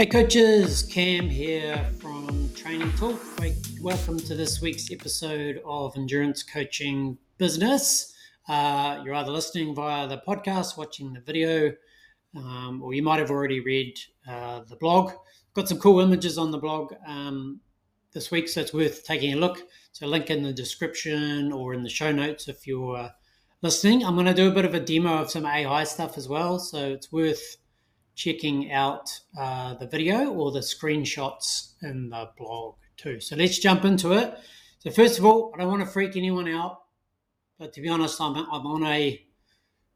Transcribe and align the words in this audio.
Hey 0.00 0.06
coaches, 0.06 0.82
Cam 0.82 1.28
here 1.28 1.76
from 1.98 2.48
Training 2.54 2.90
Tilt. 2.92 3.20
Welcome 3.82 4.18
to 4.20 4.34
this 4.34 4.62
week's 4.62 4.90
episode 4.90 5.60
of 5.62 5.94
Endurance 5.94 6.42
Coaching 6.42 7.18
Business. 7.36 8.14
Uh, 8.48 9.02
you're 9.04 9.12
either 9.12 9.30
listening 9.30 9.74
via 9.74 10.08
the 10.08 10.22
podcast, 10.26 10.78
watching 10.78 11.12
the 11.12 11.20
video, 11.20 11.74
um, 12.34 12.80
or 12.82 12.94
you 12.94 13.02
might 13.02 13.18
have 13.18 13.30
already 13.30 13.60
read 13.60 13.94
uh, 14.26 14.60
the 14.70 14.76
blog. 14.76 15.12
Got 15.52 15.68
some 15.68 15.78
cool 15.78 16.00
images 16.00 16.38
on 16.38 16.50
the 16.50 16.56
blog 16.56 16.94
um, 17.06 17.60
this 18.14 18.30
week, 18.30 18.48
so 18.48 18.62
it's 18.62 18.72
worth 18.72 19.04
taking 19.04 19.34
a 19.34 19.36
look. 19.36 19.60
So, 19.92 20.06
link 20.06 20.30
in 20.30 20.42
the 20.42 20.54
description 20.54 21.52
or 21.52 21.74
in 21.74 21.82
the 21.82 21.90
show 21.90 22.10
notes 22.10 22.48
if 22.48 22.66
you're 22.66 23.10
listening. 23.60 24.02
I'm 24.06 24.14
going 24.14 24.24
to 24.24 24.32
do 24.32 24.48
a 24.48 24.54
bit 24.54 24.64
of 24.64 24.72
a 24.72 24.80
demo 24.80 25.18
of 25.18 25.30
some 25.30 25.44
AI 25.44 25.84
stuff 25.84 26.16
as 26.16 26.26
well, 26.26 26.58
so 26.58 26.88
it's 26.88 27.12
worth 27.12 27.58
checking 28.20 28.70
out 28.70 29.18
uh, 29.38 29.72
the 29.76 29.86
video 29.86 30.30
or 30.30 30.52
the 30.52 30.60
screenshots 30.60 31.72
in 31.82 32.10
the 32.10 32.28
blog 32.36 32.74
too. 32.98 33.18
So 33.18 33.34
let's 33.34 33.58
jump 33.58 33.86
into 33.86 34.12
it. 34.12 34.38
So 34.80 34.90
first 34.90 35.18
of 35.18 35.24
all, 35.24 35.52
I 35.54 35.60
don't 35.60 35.70
want 35.70 35.82
to 35.82 35.88
freak 35.88 36.16
anyone 36.16 36.46
out, 36.46 36.80
but 37.58 37.72
to 37.72 37.80
be 37.80 37.88
honest, 37.88 38.20
I'm, 38.20 38.36
I'm 38.36 38.66
on 38.66 38.84
a 38.84 39.24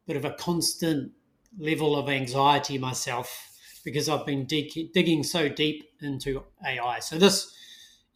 bit 0.06 0.16
of 0.16 0.24
a 0.24 0.30
constant 0.30 1.12
level 1.58 1.96
of 1.96 2.08
anxiety 2.08 2.78
myself 2.78 3.50
because 3.84 4.08
I've 4.08 4.24
been 4.24 4.46
dig- 4.46 4.94
digging 4.94 5.22
so 5.22 5.50
deep 5.50 5.84
into 6.00 6.44
AI. 6.66 7.00
So 7.00 7.18
this 7.18 7.54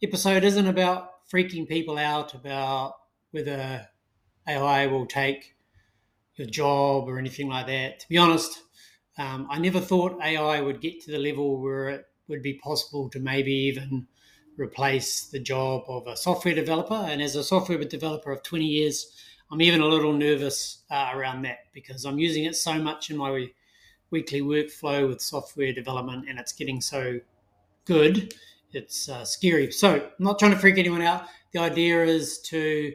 episode 0.01 0.43
isn't 0.43 0.67
about 0.67 1.29
freaking 1.31 1.67
people 1.67 1.99
out 1.99 2.33
about 2.33 2.95
whether 3.29 3.87
AI 4.47 4.87
will 4.87 5.05
take 5.05 5.53
your 6.35 6.47
job 6.47 7.07
or 7.07 7.19
anything 7.19 7.47
like 7.47 7.67
that. 7.67 7.99
To 7.99 8.09
be 8.09 8.17
honest, 8.17 8.63
um, 9.19 9.47
I 9.49 9.59
never 9.59 9.81
thought 9.81 10.23
AI 10.23 10.61
would 10.61 10.79
get 10.79 11.01
to 11.01 11.11
the 11.11 11.19
level 11.19 11.61
where 11.61 11.89
it 11.89 12.05
would 12.29 12.41
be 12.41 12.53
possible 12.53 13.09
to 13.09 13.19
maybe 13.19 13.51
even 13.51 14.07
replace 14.57 15.25
the 15.27 15.39
job 15.39 15.83
of 15.89 16.07
a 16.07 16.15
software 16.15 16.55
developer. 16.55 16.93
And 16.93 17.21
as 17.21 17.35
a 17.35 17.43
software 17.43 17.83
developer 17.83 18.31
of 18.31 18.43
20 18.43 18.65
years, 18.65 19.11
I'm 19.51 19.61
even 19.61 19.81
a 19.81 19.87
little 19.87 20.13
nervous 20.13 20.83
uh, 20.89 21.11
around 21.13 21.41
that 21.43 21.59
because 21.73 22.05
I'm 22.05 22.17
using 22.17 22.45
it 22.45 22.55
so 22.55 22.75
much 22.75 23.09
in 23.09 23.17
my 23.17 23.47
weekly 24.09 24.41
workflow 24.41 25.09
with 25.09 25.21
software 25.21 25.73
development 25.73 26.25
and 26.29 26.39
it's 26.39 26.53
getting 26.53 26.79
so 26.79 27.19
good. 27.83 28.33
It's 28.71 29.09
uh, 29.09 29.25
scary. 29.25 29.71
So, 29.71 29.95
I'm 29.95 30.11
not 30.19 30.39
trying 30.39 30.51
to 30.51 30.59
freak 30.59 30.77
anyone 30.77 31.01
out. 31.01 31.25
The 31.51 31.59
idea 31.59 32.05
is 32.05 32.39
to 32.43 32.93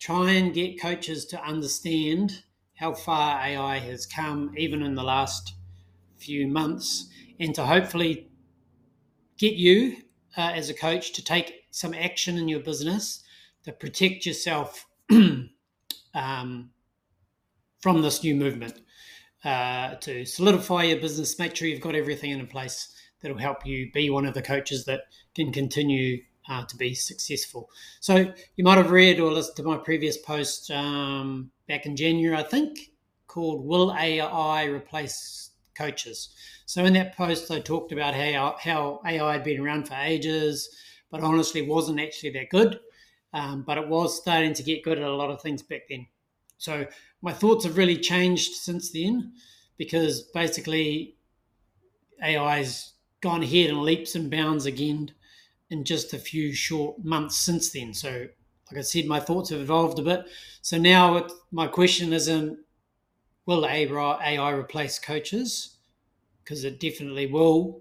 try 0.00 0.32
and 0.32 0.52
get 0.52 0.80
coaches 0.80 1.24
to 1.26 1.42
understand 1.42 2.42
how 2.76 2.92
far 2.92 3.40
AI 3.40 3.78
has 3.78 4.06
come, 4.06 4.52
even 4.56 4.82
in 4.82 4.94
the 4.94 5.02
last 5.02 5.54
few 6.16 6.46
months, 6.46 7.08
and 7.38 7.54
to 7.54 7.64
hopefully 7.64 8.28
get 9.38 9.54
you 9.54 9.96
uh, 10.36 10.52
as 10.54 10.70
a 10.70 10.74
coach 10.74 11.12
to 11.12 11.24
take 11.24 11.64
some 11.70 11.94
action 11.94 12.38
in 12.38 12.48
your 12.48 12.60
business 12.60 13.22
to 13.64 13.72
protect 13.72 14.24
yourself 14.24 14.86
um, 16.14 16.70
from 17.80 18.02
this 18.02 18.22
new 18.22 18.34
movement, 18.34 18.80
uh, 19.44 19.96
to 19.96 20.24
solidify 20.24 20.84
your 20.84 20.98
business, 20.98 21.38
make 21.38 21.54
sure 21.54 21.68
you've 21.68 21.80
got 21.80 21.94
everything 21.94 22.30
in 22.30 22.46
place 22.46 22.94
that'll 23.20 23.38
help 23.38 23.66
you 23.66 23.90
be 23.92 24.08
one 24.10 24.26
of 24.26 24.34
the 24.34 24.42
coaches 24.42 24.84
that 24.84 25.02
can 25.34 25.52
continue 25.52 26.22
uh, 26.48 26.64
to 26.64 26.76
be 26.76 26.94
successful. 26.94 27.68
So 28.00 28.32
you 28.56 28.64
might 28.64 28.78
have 28.78 28.90
read 28.90 29.20
or 29.20 29.32
listened 29.32 29.56
to 29.56 29.62
my 29.62 29.76
previous 29.76 30.16
post 30.16 30.70
um, 30.70 31.50
back 31.68 31.86
in 31.86 31.96
January, 31.96 32.36
I 32.36 32.42
think, 32.42 32.92
called 33.26 33.64
"Will 33.64 33.92
AI 33.92 34.64
Replace 34.64 35.50
Coaches?" 35.74 36.30
So 36.66 36.84
in 36.84 36.94
that 36.94 37.16
post, 37.16 37.50
I 37.50 37.60
talked 37.60 37.92
about 37.92 38.14
how 38.14 38.56
how 38.60 39.00
AI 39.04 39.32
had 39.32 39.44
been 39.44 39.60
around 39.60 39.88
for 39.88 39.94
ages, 39.94 40.68
but 41.10 41.22
honestly 41.22 41.62
wasn't 41.62 42.00
actually 42.00 42.30
that 42.30 42.50
good. 42.50 42.80
Um, 43.32 43.62
but 43.62 43.78
it 43.78 43.88
was 43.88 44.16
starting 44.16 44.54
to 44.54 44.62
get 44.62 44.82
good 44.82 44.98
at 44.98 45.04
a 45.04 45.14
lot 45.14 45.30
of 45.30 45.42
things 45.42 45.62
back 45.62 45.82
then. 45.90 46.06
So 46.58 46.86
my 47.20 47.32
thoughts 47.32 47.64
have 47.64 47.76
really 47.76 47.98
changed 47.98 48.54
since 48.54 48.90
then, 48.90 49.34
because 49.76 50.22
basically 50.22 51.16
AI's 52.22 52.94
gone 53.20 53.42
ahead 53.42 53.70
and 53.70 53.82
leaps 53.82 54.14
and 54.14 54.30
bounds 54.30 54.66
again 54.66 55.12
in 55.70 55.84
just 55.84 56.14
a 56.14 56.18
few 56.18 56.52
short 56.52 57.04
months 57.04 57.36
since 57.36 57.70
then. 57.70 57.92
So, 57.92 58.28
like 58.70 58.78
I 58.78 58.82
said, 58.82 59.06
my 59.06 59.20
thoughts 59.20 59.50
have 59.50 59.60
evolved 59.60 59.98
a 59.98 60.02
bit. 60.02 60.26
So 60.60 60.78
now 60.78 61.16
it, 61.16 61.32
my 61.52 61.66
question 61.66 62.12
isn't 62.12 62.58
will 63.46 63.64
AI 63.64 64.50
replace 64.50 64.98
coaches? 64.98 65.76
Because 66.42 66.64
it 66.64 66.80
definitely 66.80 67.26
will, 67.26 67.80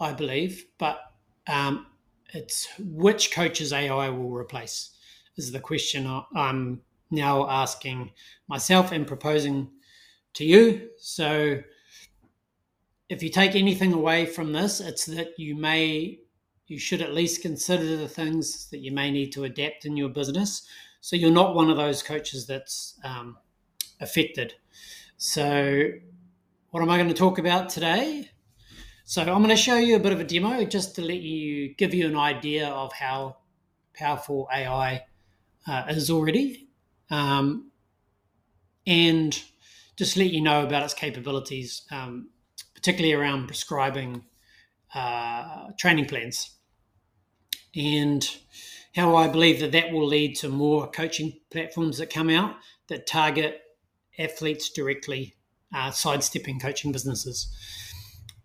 I 0.00 0.12
believe. 0.12 0.64
But 0.78 1.00
um, 1.46 1.86
it's 2.32 2.68
which 2.78 3.32
coaches 3.32 3.72
AI 3.72 4.08
will 4.08 4.30
replace 4.30 4.90
is 5.36 5.52
the 5.52 5.60
question 5.60 6.22
I'm 6.34 6.80
now 7.10 7.48
asking 7.48 8.12
myself 8.48 8.92
and 8.92 9.06
proposing 9.06 9.70
to 10.34 10.44
you. 10.44 10.90
So 10.98 11.60
if 13.08 13.22
you 13.22 13.30
take 13.30 13.54
anything 13.54 13.92
away 13.92 14.26
from 14.26 14.52
this, 14.52 14.80
it's 14.80 15.06
that 15.06 15.38
you 15.38 15.54
may 15.54 16.20
you 16.68 16.78
should 16.78 17.00
at 17.00 17.14
least 17.14 17.40
consider 17.40 17.96
the 17.96 18.08
things 18.08 18.68
that 18.70 18.78
you 18.78 18.92
may 18.92 19.10
need 19.10 19.32
to 19.32 19.44
adapt 19.44 19.86
in 19.86 19.96
your 19.96 20.10
business. 20.10 20.68
So 21.00 21.16
you're 21.16 21.30
not 21.30 21.54
one 21.54 21.70
of 21.70 21.78
those 21.78 22.02
coaches 22.02 22.46
that's 22.46 22.98
um, 23.02 23.38
affected. 24.00 24.54
So, 25.16 25.88
what 26.70 26.82
am 26.82 26.90
I 26.90 26.98
going 26.98 27.08
to 27.08 27.14
talk 27.14 27.38
about 27.38 27.70
today? 27.70 28.30
So, 29.04 29.22
I'm 29.22 29.38
going 29.38 29.48
to 29.48 29.56
show 29.56 29.78
you 29.78 29.96
a 29.96 30.00
bit 30.00 30.12
of 30.12 30.20
a 30.20 30.24
demo 30.24 30.64
just 30.64 30.94
to 30.96 31.02
let 31.02 31.20
you 31.20 31.74
give 31.74 31.94
you 31.94 32.06
an 32.06 32.16
idea 32.16 32.68
of 32.68 32.92
how 32.92 33.38
powerful 33.94 34.46
AI 34.54 35.04
uh, 35.66 35.84
is 35.88 36.10
already, 36.10 36.68
um, 37.10 37.70
and 38.86 39.42
just 39.96 40.16
let 40.16 40.30
you 40.30 40.40
know 40.42 40.62
about 40.62 40.84
its 40.84 40.94
capabilities, 40.94 41.82
um, 41.90 42.28
particularly 42.74 43.14
around 43.14 43.46
prescribing 43.46 44.24
uh, 44.94 45.68
training 45.78 46.06
plans 46.06 46.57
and 47.74 48.28
how 48.94 49.16
I 49.16 49.28
believe 49.28 49.60
that 49.60 49.72
that 49.72 49.92
will 49.92 50.06
lead 50.06 50.36
to 50.36 50.48
more 50.48 50.90
coaching 50.90 51.34
platforms 51.50 51.98
that 51.98 52.10
come 52.10 52.30
out 52.30 52.56
that 52.88 53.06
target 53.06 53.60
athletes 54.18 54.70
directly, 54.70 55.34
uh, 55.74 55.90
sidestepping 55.90 56.58
coaching 56.58 56.90
businesses. 56.90 57.54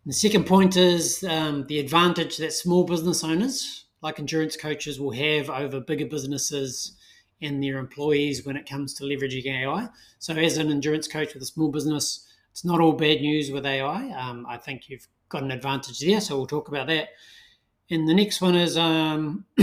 And 0.03 0.11
the 0.11 0.15
second 0.15 0.45
point 0.45 0.75
is 0.75 1.23
um, 1.23 1.65
the 1.67 1.79
advantage 1.79 2.37
that 2.37 2.53
small 2.53 2.83
business 2.83 3.23
owners, 3.23 3.85
like 4.01 4.19
endurance 4.19 4.57
coaches, 4.57 4.99
will 4.99 5.11
have 5.11 5.49
over 5.49 5.79
bigger 5.79 6.05
businesses 6.05 6.97
and 7.41 7.63
their 7.63 7.77
employees 7.77 8.45
when 8.45 8.55
it 8.55 8.69
comes 8.69 8.93
to 8.95 9.03
leveraging 9.03 9.45
AI. 9.45 9.87
So, 10.19 10.33
as 10.35 10.57
an 10.57 10.69
endurance 10.69 11.07
coach 11.07 11.33
with 11.33 11.43
a 11.43 11.47
small 11.47 11.71
business, 11.71 12.27
it's 12.51 12.65
not 12.65 12.79
all 12.79 12.93
bad 12.93 13.21
news 13.21 13.49
with 13.49 13.65
AI. 13.65 14.09
Um, 14.11 14.45
I 14.47 14.57
think 14.57 14.89
you've 14.89 15.07
got 15.29 15.43
an 15.43 15.51
advantage 15.51 15.99
there. 15.99 16.21
So, 16.21 16.37
we'll 16.37 16.47
talk 16.47 16.67
about 16.67 16.87
that. 16.87 17.09
And 17.93 18.09
the 18.09 18.13
next 18.15 18.41
one 18.41 18.55
is 18.55 18.75
um, 18.75 19.45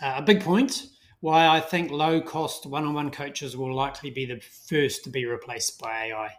a 0.00 0.22
big 0.22 0.40
point 0.40 0.86
why 1.20 1.46
I 1.46 1.60
think 1.60 1.90
low 1.90 2.18
cost 2.22 2.64
one 2.64 2.86
on 2.86 2.94
one 2.94 3.10
coaches 3.10 3.54
will 3.58 3.74
likely 3.74 4.10
be 4.10 4.24
the 4.24 4.40
first 4.40 5.04
to 5.04 5.10
be 5.10 5.26
replaced 5.26 5.78
by 5.78 6.06
AI. 6.06 6.30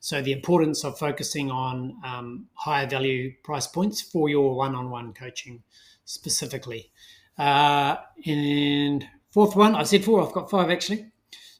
So, 0.00 0.22
the 0.22 0.32
importance 0.32 0.86
of 0.86 0.98
focusing 0.98 1.50
on 1.50 1.98
um, 2.02 2.46
higher 2.54 2.86
value 2.86 3.34
price 3.44 3.66
points 3.66 4.00
for 4.00 4.30
your 4.30 4.54
one 4.54 4.74
on 4.74 4.88
one 4.88 5.12
coaching 5.12 5.62
specifically. 6.06 6.90
Uh, 7.36 7.96
and 8.24 9.06
fourth 9.32 9.54
one, 9.54 9.74
I 9.74 9.82
said 9.82 10.02
four, 10.02 10.26
I've 10.26 10.32
got 10.32 10.50
five 10.50 10.70
actually. 10.70 11.08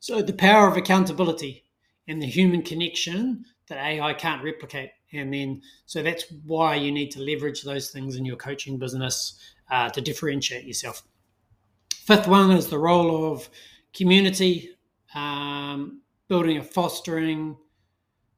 So, 0.00 0.22
the 0.22 0.32
power 0.32 0.66
of 0.66 0.78
accountability 0.78 1.64
and 2.08 2.22
the 2.22 2.26
human 2.26 2.62
connection 2.62 3.44
that 3.68 3.76
AI 3.76 4.14
can't 4.14 4.42
replicate. 4.42 4.92
And 5.16 5.32
then, 5.32 5.62
so 5.86 6.02
that's 6.02 6.24
why 6.44 6.74
you 6.76 6.92
need 6.92 7.10
to 7.12 7.20
leverage 7.20 7.62
those 7.62 7.90
things 7.90 8.16
in 8.16 8.24
your 8.24 8.36
coaching 8.36 8.78
business 8.78 9.38
uh, 9.70 9.88
to 9.90 10.00
differentiate 10.00 10.64
yourself. 10.64 11.02
Fifth 11.94 12.28
one 12.28 12.50
is 12.50 12.68
the 12.68 12.78
role 12.78 13.32
of 13.32 13.48
community, 13.94 14.70
um, 15.14 16.02
building 16.28 16.58
a 16.58 16.62
fostering, 16.62 17.56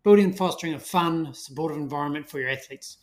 building 0.05 0.27
and 0.27 0.39
fostering 0.39 0.75
a 0.75 0.79
fun, 0.79 1.35
supportive 1.35 1.79
environment 1.79 2.29
for 2.29 2.39
your 2.39 2.51
athletes 2.51 2.99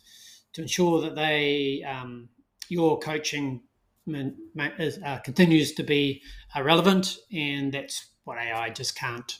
to 0.54 0.62
ensure 0.62 1.02
that 1.02 1.14
they, 1.14 1.82
um, 1.82 2.28
your 2.68 2.98
coaching 2.98 3.60
uh, 4.08 5.18
continues 5.18 5.74
to 5.74 5.82
be 5.82 6.22
uh, 6.56 6.62
relevant, 6.62 7.18
and 7.32 7.72
that's 7.72 8.06
what 8.24 8.38
AI 8.38 8.70
just 8.70 8.96
can't 8.96 9.38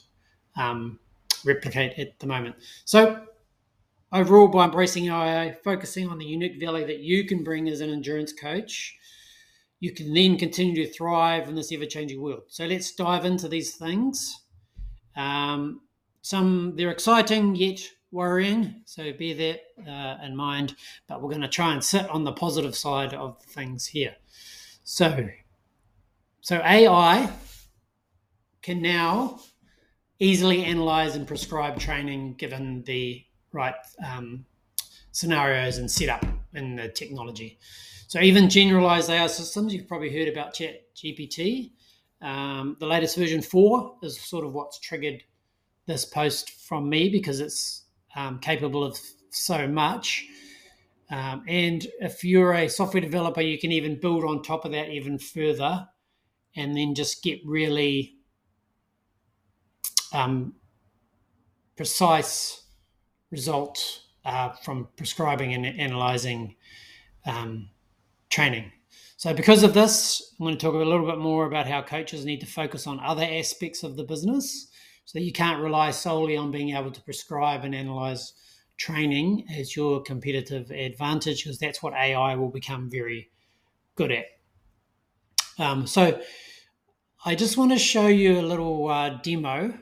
um, 0.55 0.99
replicate 1.43 1.97
at 1.97 2.19
the 2.19 2.27
moment. 2.27 2.55
So 2.85 3.25
overall, 4.15 4.47
by 4.47 4.65
embracing 4.65 5.09
AI, 5.09 5.51
focusing 5.63 6.09
on 6.09 6.17
the 6.17 6.25
unique 6.25 6.59
value 6.59 6.87
that 6.87 6.99
you 6.99 7.25
can 7.25 7.43
bring 7.43 7.67
as 7.67 7.81
an 7.81 7.89
endurance 7.89 8.31
coach, 8.31 8.95
you 9.79 9.91
can 9.91 10.13
then 10.13 10.37
continue 10.37 10.85
to 10.85 10.91
thrive 10.91 11.49
in 11.49 11.55
this 11.55 11.71
ever 11.71 11.85
changing 11.85 12.21
world. 12.21 12.43
So 12.47 12.65
let's 12.65 12.95
dive 12.95 13.25
into 13.25 13.47
these 13.47 13.75
things. 13.75 14.43
Um, 15.15 15.81
some 16.21 16.75
they're 16.75 16.91
exciting, 16.91 17.55
yet 17.55 17.81
worrying, 18.11 18.81
so 18.85 19.11
bear 19.11 19.35
that 19.35 19.61
uh, 19.85 20.23
in 20.25 20.35
mind. 20.35 20.75
But 21.07 21.21
we're 21.21 21.29
going 21.29 21.41
to 21.41 21.47
try 21.47 21.73
and 21.73 21.83
sit 21.83 22.09
on 22.09 22.23
the 22.23 22.31
positive 22.31 22.75
side 22.75 23.13
of 23.13 23.41
things 23.43 23.85
here. 23.85 24.15
So, 24.83 25.29
so 26.39 26.61
AI 26.63 27.29
can 28.61 28.81
now 28.81 29.39
easily 30.19 30.63
analyze 30.63 31.15
and 31.15 31.27
prescribe 31.27 31.77
training 31.79 32.35
given 32.35 32.83
the 32.83 33.24
right 33.55 33.75
um, 34.05 34.45
scenarios 35.11 35.77
and 35.77 35.89
setup 35.89 36.25
in 36.53 36.75
the 36.75 36.89
technology. 36.89 37.57
So 38.07 38.19
even 38.19 38.49
generalized 38.49 39.09
AI 39.09 39.27
systems, 39.27 39.73
you've 39.73 39.87
probably 39.87 40.13
heard 40.13 40.27
about 40.27 40.53
Chat 40.53 40.93
GPT. 40.95 41.71
Um, 42.21 42.77
the 42.79 42.85
latest 42.85 43.17
version 43.17 43.41
four 43.41 43.97
is 44.03 44.19
sort 44.19 44.45
of 44.45 44.53
what's 44.53 44.79
triggered 44.79 45.23
this 45.85 46.05
post 46.05 46.51
from 46.51 46.89
me 46.89 47.09
because 47.09 47.39
it's 47.39 47.85
um, 48.15 48.39
capable 48.39 48.83
of 48.83 48.97
so 49.31 49.67
much. 49.67 50.25
Um, 51.09 51.43
and 51.47 51.85
if 51.99 52.23
you're 52.23 52.53
a 52.53 52.67
software 52.67 53.01
developer, 53.01 53.41
you 53.41 53.59
can 53.59 53.71
even 53.71 53.99
build 53.99 54.23
on 54.23 54.41
top 54.41 54.65
of 54.65 54.71
that 54.71 54.89
even 54.89 55.19
further 55.19 55.87
and 56.55 56.75
then 56.75 56.95
just 56.95 57.23
get 57.23 57.39
really 57.45 58.15
um, 60.13 60.53
precise 61.75 62.64
results 63.35 64.07
uh, 64.23 64.49
from 64.63 64.87
prescribing 64.95 65.53
and 65.53 65.65
analyzing 65.65 66.55
um, 67.25 67.69
training. 68.29 68.71
So, 69.17 69.33
because 69.33 69.61
of 69.63 69.73
this, 69.73 70.33
I'm 70.39 70.45
going 70.45 70.57
to 70.57 70.65
talk 70.65 70.73
a 70.73 70.77
little 70.77 71.05
bit 71.05 71.19
more 71.19 71.45
about 71.45 71.67
how 71.67 71.81
coaches 71.81 72.25
need 72.25 72.39
to 72.39 72.45
focus 72.45 72.87
on 72.87 72.99
other 72.99 73.27
aspects 73.29 73.83
of 73.83 73.97
the 73.97 74.03
business 74.03 74.67
so 75.03 75.19
you 75.19 75.33
can't 75.33 75.61
rely 75.61 75.91
solely 75.91 76.37
on 76.37 76.49
being 76.49 76.75
able 76.75 76.91
to 76.91 77.01
prescribe 77.01 77.63
and 77.65 77.75
analyze 77.75 78.33
training 78.77 79.45
as 79.53 79.75
your 79.75 80.01
competitive 80.01 80.71
advantage 80.71 81.43
because 81.43 81.59
that's 81.59 81.83
what 81.83 81.93
AI 81.93 82.35
will 82.35 82.49
become 82.49 82.89
very 82.89 83.29
good 83.95 84.11
at. 84.11 84.25
Um, 85.59 85.87
so, 85.87 86.21
I 87.25 87.35
just 87.35 87.57
want 87.57 87.71
to 87.71 87.79
show 87.79 88.07
you 88.07 88.39
a 88.39 88.47
little 88.53 88.87
uh, 88.87 89.09
demo 89.21 89.73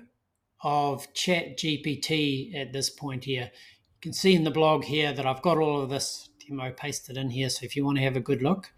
of 0.63 1.13
Chat 1.13 1.57
GPT 1.57 2.55
at 2.55 2.73
this 2.73 2.89
point 2.89 3.25
here. 3.25 3.51
You 3.53 4.01
can 4.01 4.13
see 4.13 4.33
in 4.33 4.43
the 4.43 4.51
blog 4.51 4.83
here 4.83 5.13
that 5.13 5.25
I've 5.25 5.41
got 5.41 5.57
all 5.57 5.81
of 5.81 5.89
this 5.89 6.29
demo 6.39 6.71
pasted 6.71 7.17
in 7.17 7.29
here. 7.29 7.49
So 7.49 7.65
if 7.65 7.75
you 7.75 7.85
want 7.85 7.97
to 7.97 8.03
have 8.03 8.15
a 8.15 8.21
good 8.21 8.41
look 8.41 8.71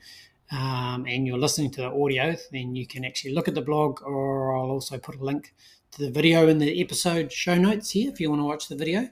um, 0.51 1.05
and 1.07 1.25
you're 1.25 1.37
listening 1.37 1.71
to 1.71 1.81
the 1.81 1.91
audio, 1.91 2.35
then 2.51 2.75
you 2.75 2.87
can 2.87 3.05
actually 3.05 3.33
look 3.33 3.47
at 3.47 3.55
the 3.55 3.61
blog 3.61 4.01
or 4.03 4.55
I'll 4.55 4.71
also 4.71 4.97
put 4.97 5.15
a 5.15 5.23
link 5.23 5.53
to 5.91 6.01
the 6.03 6.11
video 6.11 6.47
in 6.47 6.57
the 6.57 6.81
episode 6.81 7.31
show 7.31 7.55
notes 7.55 7.91
here 7.91 8.11
if 8.11 8.19
you 8.19 8.29
want 8.29 8.41
to 8.41 8.45
watch 8.45 8.67
the 8.67 8.75
video. 8.75 9.09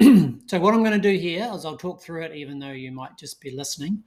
so 0.00 0.60
what 0.60 0.74
I'm 0.74 0.82
going 0.82 1.00
to 1.00 1.12
do 1.12 1.16
here 1.16 1.50
is 1.54 1.64
I'll 1.64 1.76
talk 1.76 2.02
through 2.02 2.22
it 2.22 2.34
even 2.34 2.58
though 2.58 2.70
you 2.70 2.92
might 2.92 3.16
just 3.18 3.40
be 3.40 3.50
listening. 3.50 4.02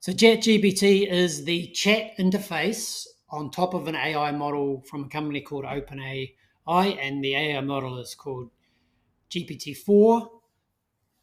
So 0.00 0.12
ChatGPT 0.12 1.10
is 1.10 1.44
the 1.44 1.66
chat 1.68 2.16
interface 2.18 3.06
on 3.30 3.50
top 3.50 3.74
of 3.74 3.88
an 3.88 3.96
AI 3.96 4.30
model 4.30 4.84
from 4.88 5.04
a 5.04 5.08
company 5.08 5.40
called 5.40 5.64
OpenAI, 5.64 6.34
and 6.68 7.22
the 7.22 7.34
AI 7.34 7.60
model 7.60 7.98
is 7.98 8.14
called 8.14 8.50
GPT-4. 9.30 10.30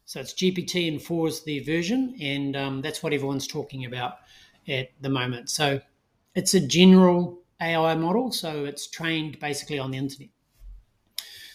So 0.06 0.20
it's 0.20 0.34
GPT 0.34 0.88
and 0.88 1.02
4 1.02 1.28
is 1.28 1.42
the 1.44 1.60
version, 1.60 2.16
and 2.20 2.56
um, 2.56 2.82
that's 2.82 3.02
what 3.02 3.12
everyone's 3.12 3.46
talking 3.46 3.84
about 3.84 4.18
at 4.68 4.90
the 5.00 5.08
moment. 5.08 5.50
So 5.50 5.80
it's 6.34 6.54
a 6.54 6.60
general 6.60 7.42
AI 7.60 7.94
model, 7.94 8.30
so 8.32 8.64
it's 8.64 8.86
trained 8.86 9.38
basically 9.40 9.78
on 9.78 9.90
the 9.90 9.98
internet. 9.98 10.28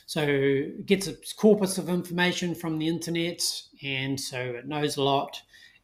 So 0.05 0.23
it 0.23 0.87
gets 0.87 1.07
a 1.07 1.15
corpus 1.37 1.77
of 1.77 1.87
information 1.87 2.55
from 2.55 2.79
the 2.79 2.87
internet, 2.87 3.43
and 3.83 4.19
so 4.19 4.39
it 4.39 4.67
knows 4.67 4.97
a 4.97 5.03
lot. 5.03 5.39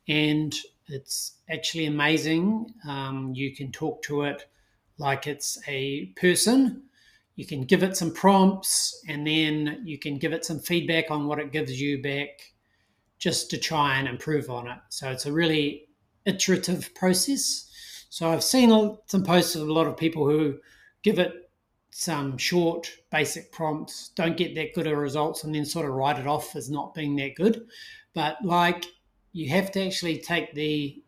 And 0.08 0.56
it's 0.88 1.34
actually 1.50 1.86
amazing. 1.86 2.74
Um, 2.88 3.34
you 3.36 3.56
can 3.56 3.72
talk 3.72 4.02
to 4.04 4.24
it 4.24 4.48
like 4.98 5.28
it's 5.28 5.60
a 5.68 6.08
person. 6.16 6.84
You 7.36 7.46
can 7.46 7.64
give 7.64 7.84
it 7.84 7.98
some 7.98 8.14
prompts, 8.14 9.02
and 9.08 9.28
then 9.28 9.82
you 9.84 10.00
can 10.00 10.18
give 10.18 10.34
it 10.34 10.46
some 10.46 10.60
feedback 10.60 11.12
on 11.12 11.28
what 11.28 11.40
it 11.40 11.52
gives 11.52 11.80
you 11.80 12.02
back 12.02 12.54
just 13.18 13.50
to 13.50 13.58
try 13.58 13.98
and 13.98 14.08
improve 14.08 14.50
on 14.50 14.68
it. 14.68 14.78
So 14.90 15.12
it's 15.12 15.26
a 15.26 15.34
really 15.34 15.88
iterative 16.26 16.94
process. 16.96 17.70
So 18.10 18.30
I've 18.30 18.44
seen 18.44 18.98
some 19.08 19.24
posts 19.24 19.56
of 19.56 19.68
a 19.68 19.74
lot 19.74 19.88
of 19.88 19.98
people 19.98 20.30
who 20.30 20.60
give 21.04 21.20
it 21.20 21.34
some 21.92 22.38
short, 22.38 22.92
basic 23.10 23.52
prompts, 23.52 24.10
don't 24.16 24.36
get 24.36 24.54
that 24.56 24.74
good 24.74 24.88
of 24.88 24.98
results, 24.98 25.44
and 25.44 25.56
then 25.56 25.66
sort 25.66 25.86
of 25.86 25.94
write 25.94 26.20
it 26.20 26.28
off 26.28 26.56
as 26.56 26.70
not 26.70 26.94
being 26.94 27.16
that 27.16 27.36
good. 27.36 27.66
But 28.14 28.44
like 28.44 28.86
you 29.32 29.50
have 29.50 29.72
to 29.72 29.86
actually 29.86 30.20
take 30.20 30.54
the 30.54 31.02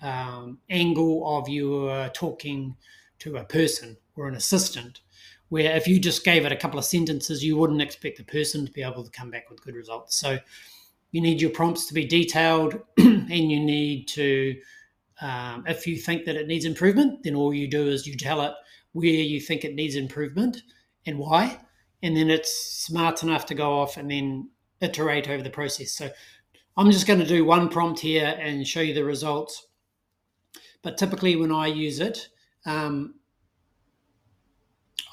um, 0.00 0.58
angle 0.70 1.38
of 1.38 1.48
you 1.48 1.88
are 1.88 2.08
talking 2.08 2.76
to 3.20 3.36
a 3.36 3.44
person 3.44 3.96
or 4.16 4.28
an 4.28 4.34
assistant, 4.34 5.00
where 5.48 5.74
if 5.76 5.86
you 5.86 5.98
just 5.98 6.24
gave 6.24 6.44
it 6.44 6.52
a 6.52 6.56
couple 6.56 6.78
of 6.78 6.84
sentences, 6.84 7.44
you 7.44 7.56
wouldn't 7.56 7.82
expect 7.82 8.18
the 8.18 8.24
person 8.24 8.66
to 8.66 8.72
be 8.72 8.82
able 8.82 9.04
to 9.04 9.10
come 9.10 9.30
back 9.30 9.50
with 9.50 9.62
good 9.62 9.74
results. 9.74 10.16
So 10.16 10.38
you 11.12 11.20
need 11.20 11.40
your 11.40 11.50
prompts 11.50 11.86
to 11.86 11.94
be 11.94 12.06
detailed 12.06 12.80
and 12.98 13.50
you 13.50 13.60
need 13.60 14.06
to 14.08 14.56
um, 15.20 15.64
if 15.66 15.86
you 15.86 15.96
think 15.96 16.24
that 16.24 16.36
it 16.36 16.46
needs 16.46 16.64
improvement 16.64 17.22
then 17.22 17.34
all 17.34 17.52
you 17.52 17.68
do 17.68 17.88
is 17.88 18.06
you 18.06 18.16
tell 18.16 18.42
it 18.42 18.52
where 18.92 19.06
you 19.06 19.40
think 19.40 19.64
it 19.64 19.74
needs 19.74 19.96
improvement 19.96 20.62
and 21.06 21.18
why 21.18 21.58
and 22.02 22.16
then 22.16 22.30
it's 22.30 22.52
smart 22.84 23.22
enough 23.22 23.46
to 23.46 23.54
go 23.54 23.72
off 23.72 23.96
and 23.96 24.10
then 24.10 24.48
iterate 24.80 25.28
over 25.28 25.42
the 25.42 25.50
process 25.50 25.92
so 25.92 26.10
i'm 26.76 26.90
just 26.90 27.06
going 27.06 27.18
to 27.18 27.26
do 27.26 27.44
one 27.44 27.68
prompt 27.68 28.00
here 28.00 28.36
and 28.38 28.66
show 28.66 28.80
you 28.80 28.94
the 28.94 29.04
results 29.04 29.66
but 30.82 30.98
typically 30.98 31.36
when 31.36 31.52
i 31.52 31.66
use 31.66 32.00
it 32.00 32.28
um, 32.66 33.14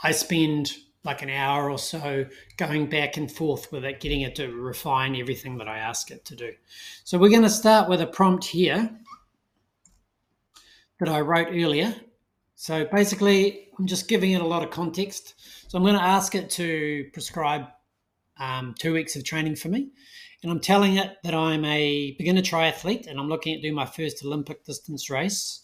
i 0.05 0.11
spend 0.11 0.71
like 1.05 1.21
an 1.21 1.29
hour 1.29 1.69
or 1.69 1.77
so 1.77 2.25
going 2.57 2.87
back 2.87 3.15
and 3.15 3.31
forth 3.31 3.71
with 3.71 3.85
it, 3.85 3.99
getting 3.99 4.21
it 4.21 4.35
to 4.35 4.47
refine 4.47 5.15
everything 5.15 5.57
that 5.59 5.67
I 5.67 5.77
ask 5.77 6.09
it 6.09 6.25
to 6.25 6.35
do. 6.35 6.51
So 7.03 7.19
we're 7.19 7.29
going 7.29 7.43
to 7.43 7.49
start 7.49 7.87
with 7.87 8.01
a 8.01 8.07
prompt 8.07 8.43
here 8.43 8.89
that 10.99 11.09
I 11.09 11.21
wrote 11.21 11.49
earlier. 11.51 11.95
So 12.55 12.85
basically, 12.85 13.67
I'm 13.77 13.85
just 13.85 14.07
giving 14.07 14.31
it 14.31 14.41
a 14.41 14.47
lot 14.47 14.63
of 14.63 14.71
context. 14.71 15.35
So 15.67 15.77
I'm 15.77 15.83
going 15.83 15.95
to 15.95 16.01
ask 16.01 16.33
it 16.33 16.49
to 16.51 17.07
prescribe 17.13 17.67
um, 18.39 18.73
two 18.79 18.93
weeks 18.93 19.15
of 19.15 19.23
training 19.23 19.57
for 19.57 19.69
me. 19.69 19.89
And 20.41 20.51
I'm 20.51 20.59
telling 20.59 20.97
it 20.97 21.17
that 21.23 21.35
I'm 21.35 21.65
a 21.65 22.15
beginner 22.17 22.41
triathlete 22.41 23.07
and 23.07 23.19
I'm 23.19 23.29
looking 23.29 23.55
at 23.55 23.61
doing 23.61 23.75
my 23.75 23.85
first 23.85 24.23
Olympic 24.25 24.65
distance 24.65 25.09
race. 25.09 25.61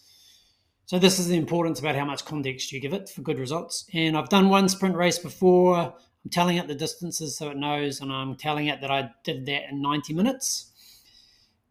So 0.86 1.00
this 1.00 1.20
is 1.20 1.28
the 1.28 1.38
importance 1.38 1.80
about 1.80 1.96
how 1.96 2.06
much 2.06 2.26
context 2.26 2.72
you 2.72 2.82
give 2.82 2.94
it 2.94 3.10
for 3.10 3.22
good 3.22 3.40
results. 3.40 3.86
And 3.94 4.18
I've 4.18 4.30
done 4.30 4.50
one 4.50 4.68
sprint 4.68 4.96
race 4.96 5.18
before. 5.18 5.78
I'm 5.78 6.30
telling 6.30 6.58
it 6.58 6.68
the 6.68 6.76
distances 6.76 7.38
so 7.38 7.50
it 7.50 7.58
knows, 7.58 8.02
and 8.02 8.12
I'm 8.12 8.36
telling 8.36 8.68
it 8.68 8.82
that 8.82 8.92
I 8.92 9.10
did 9.24 9.46
that 9.46 9.70
in 9.70 9.82
90 9.82 10.14
minutes. 10.14 10.72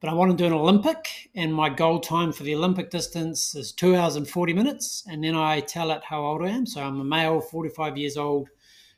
But 0.00 0.09
I 0.09 0.14
want 0.14 0.31
to 0.31 0.37
do 0.37 0.47
an 0.47 0.55
Olympic, 0.55 1.29
and 1.35 1.55
my 1.55 1.69
goal 1.69 2.00
time 2.00 2.33
for 2.33 2.43
the 2.43 2.55
Olympic 2.55 2.90
distance 2.90 3.55
is 3.55 3.71
two 3.71 3.95
hours 3.95 4.17
and 4.17 4.26
40 4.26 4.55
minutes. 4.55 5.05
And 5.07 5.23
then 5.23 5.35
I 5.35 5.61
tell 5.61 5.90
it 5.90 6.02
how 6.05 6.25
old 6.25 6.43
I 6.43 6.49
am. 6.49 6.64
So 6.64 6.83
I'm 6.83 7.00
a 7.00 7.05
male, 7.05 7.43
45 7.43 7.99
years 7.99 8.17
old, 8.17 8.49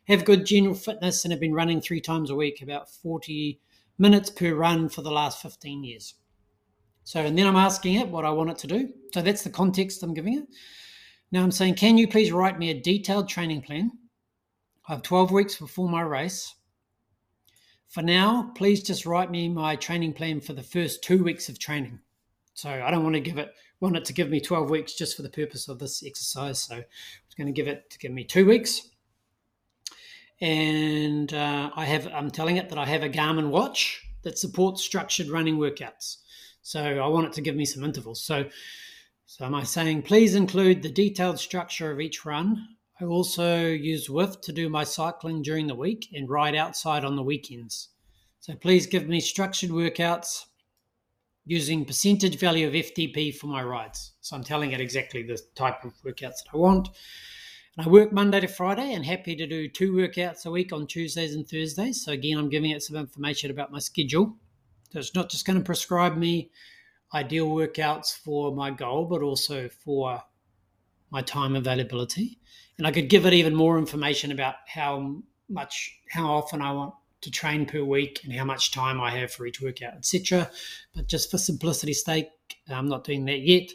have 0.06 0.24
good 0.24 0.46
general 0.46 0.76
fitness, 0.76 1.24
and 1.24 1.32
have 1.32 1.40
been 1.40 1.54
running 1.54 1.80
three 1.80 2.00
times 2.00 2.30
a 2.30 2.36
week, 2.36 2.62
about 2.62 2.88
40 2.88 3.60
minutes 3.98 4.30
per 4.30 4.54
run 4.54 4.88
for 4.88 5.02
the 5.02 5.10
last 5.10 5.42
15 5.42 5.82
years. 5.82 6.14
So, 7.04 7.20
and 7.20 7.36
then 7.36 7.46
I'm 7.46 7.56
asking 7.56 7.96
it 7.96 8.08
what 8.08 8.24
I 8.24 8.30
want 8.30 8.50
it 8.50 8.58
to 8.58 8.66
do. 8.66 8.88
So 9.12 9.22
that's 9.22 9.42
the 9.42 9.50
context 9.50 10.02
I'm 10.02 10.14
giving 10.14 10.38
it. 10.38 10.44
Now 11.30 11.42
I'm 11.42 11.50
saying, 11.50 11.74
can 11.74 11.98
you 11.98 12.06
please 12.06 12.30
write 12.30 12.58
me 12.58 12.70
a 12.70 12.80
detailed 12.80 13.28
training 13.28 13.62
plan? 13.62 13.90
I 14.88 14.92
have 14.92 15.02
12 15.02 15.30
weeks 15.30 15.56
before 15.56 15.88
my 15.88 16.02
race. 16.02 16.54
For 17.88 18.02
now, 18.02 18.52
please 18.54 18.82
just 18.82 19.04
write 19.04 19.30
me 19.30 19.48
my 19.48 19.76
training 19.76 20.14
plan 20.14 20.40
for 20.40 20.54
the 20.54 20.62
first 20.62 21.02
two 21.02 21.22
weeks 21.22 21.48
of 21.48 21.58
training. 21.58 22.00
So 22.54 22.70
I 22.70 22.90
don't 22.90 23.02
want 23.02 23.14
to 23.14 23.20
give 23.20 23.38
it 23.38 23.52
want 23.80 23.96
it 23.96 24.04
to 24.04 24.12
give 24.12 24.30
me 24.30 24.40
12 24.40 24.70
weeks 24.70 24.94
just 24.94 25.16
for 25.16 25.22
the 25.22 25.28
purpose 25.28 25.68
of 25.68 25.78
this 25.78 26.04
exercise. 26.04 26.62
So 26.62 26.76
I'm 26.76 26.84
going 27.36 27.52
to 27.52 27.52
give 27.52 27.66
it 27.66 27.90
to 27.90 27.98
give 27.98 28.12
me 28.12 28.24
two 28.24 28.46
weeks. 28.46 28.88
And 30.40 31.32
uh, 31.34 31.70
I 31.74 31.84
have 31.84 32.06
I'm 32.08 32.30
telling 32.30 32.56
it 32.56 32.68
that 32.68 32.78
I 32.78 32.86
have 32.86 33.02
a 33.02 33.08
Garmin 33.08 33.50
watch 33.50 34.02
that 34.22 34.38
supports 34.38 34.82
structured 34.82 35.28
running 35.28 35.56
workouts. 35.56 36.18
So 36.62 36.80
I 36.80 37.06
want 37.08 37.26
it 37.26 37.32
to 37.34 37.40
give 37.40 37.56
me 37.56 37.64
some 37.64 37.84
intervals. 37.84 38.24
So, 38.24 38.46
so 39.26 39.44
am 39.44 39.54
I 39.54 39.64
saying 39.64 40.02
please 40.02 40.34
include 40.34 40.82
the 40.82 40.88
detailed 40.88 41.38
structure 41.38 41.90
of 41.90 42.00
each 42.00 42.24
run? 42.24 42.68
I 43.00 43.04
also 43.04 43.66
use 43.66 44.08
Zwift 44.08 44.42
to 44.42 44.52
do 44.52 44.68
my 44.68 44.84
cycling 44.84 45.42
during 45.42 45.66
the 45.66 45.74
week 45.74 46.08
and 46.12 46.28
ride 46.28 46.54
outside 46.54 47.04
on 47.04 47.16
the 47.16 47.22
weekends. 47.22 47.88
So 48.38 48.54
please 48.54 48.86
give 48.86 49.08
me 49.08 49.20
structured 49.20 49.70
workouts 49.70 50.44
using 51.44 51.84
percentage 51.84 52.38
value 52.38 52.68
of 52.68 52.74
FTP 52.74 53.34
for 53.34 53.48
my 53.48 53.62
rides. 53.62 54.12
So 54.20 54.36
I'm 54.36 54.44
telling 54.44 54.72
it 54.72 54.80
exactly 54.80 55.22
the 55.22 55.40
type 55.54 55.84
of 55.84 55.92
workouts 56.04 56.44
that 56.44 56.54
I 56.54 56.56
want. 56.56 56.88
And 57.76 57.86
I 57.86 57.88
work 57.88 58.12
Monday 58.12 58.40
to 58.40 58.48
Friday 58.48 58.92
and 58.92 59.04
happy 59.04 59.34
to 59.34 59.46
do 59.46 59.68
two 59.68 59.92
workouts 59.92 60.46
a 60.46 60.50
week 60.50 60.72
on 60.72 60.86
Tuesdays 60.86 61.34
and 61.34 61.48
Thursdays. 61.48 62.04
So, 62.04 62.12
again, 62.12 62.36
I'm 62.36 62.50
giving 62.50 62.70
it 62.70 62.82
some 62.82 62.96
information 62.96 63.50
about 63.50 63.72
my 63.72 63.78
schedule. 63.78 64.36
It's 64.94 65.14
not 65.14 65.30
just 65.30 65.46
going 65.46 65.58
to 65.58 65.64
prescribe 65.64 66.16
me 66.16 66.50
ideal 67.14 67.48
workouts 67.48 68.16
for 68.16 68.54
my 68.54 68.70
goal, 68.70 69.04
but 69.04 69.22
also 69.22 69.68
for 69.68 70.22
my 71.10 71.22
time 71.22 71.56
availability. 71.56 72.38
And 72.78 72.86
I 72.86 72.92
could 72.92 73.08
give 73.08 73.26
it 73.26 73.34
even 73.34 73.54
more 73.54 73.78
information 73.78 74.32
about 74.32 74.54
how 74.66 75.16
much, 75.48 75.98
how 76.10 76.32
often 76.32 76.62
I 76.62 76.72
want 76.72 76.94
to 77.20 77.30
train 77.30 77.66
per 77.66 77.84
week 77.84 78.20
and 78.24 78.32
how 78.32 78.44
much 78.44 78.72
time 78.72 79.00
I 79.00 79.10
have 79.10 79.30
for 79.32 79.46
each 79.46 79.60
workout, 79.60 79.94
etc. 79.94 80.50
But 80.94 81.06
just 81.06 81.30
for 81.30 81.38
simplicity's 81.38 82.04
sake, 82.04 82.28
I'm 82.68 82.88
not 82.88 83.04
doing 83.04 83.24
that 83.26 83.40
yet. 83.40 83.70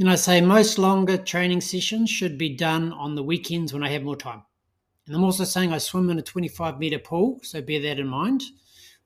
And 0.00 0.10
I 0.10 0.16
say 0.16 0.40
most 0.40 0.76
longer 0.76 1.16
training 1.16 1.60
sessions 1.60 2.10
should 2.10 2.36
be 2.36 2.56
done 2.56 2.92
on 2.92 3.14
the 3.14 3.22
weekends 3.22 3.72
when 3.72 3.84
I 3.84 3.90
have 3.90 4.02
more 4.02 4.16
time. 4.16 4.42
And 5.06 5.14
I'm 5.14 5.22
also 5.22 5.44
saying 5.44 5.72
I 5.72 5.78
swim 5.78 6.10
in 6.10 6.18
a 6.18 6.22
25 6.22 6.78
meter 6.78 6.98
pool, 6.98 7.38
so 7.42 7.62
bear 7.62 7.80
that 7.80 8.00
in 8.00 8.08
mind 8.08 8.42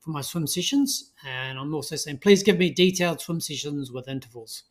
for 0.00 0.10
my 0.10 0.20
swim 0.20 0.46
sessions. 0.46 1.12
And 1.26 1.58
I'm 1.58 1.74
also 1.74 1.96
saying 1.96 2.18
please 2.18 2.42
give 2.42 2.58
me 2.58 2.70
detailed 2.70 3.20
swim 3.20 3.40
sessions 3.40 3.90
with 3.90 4.08
intervals, 4.08 4.64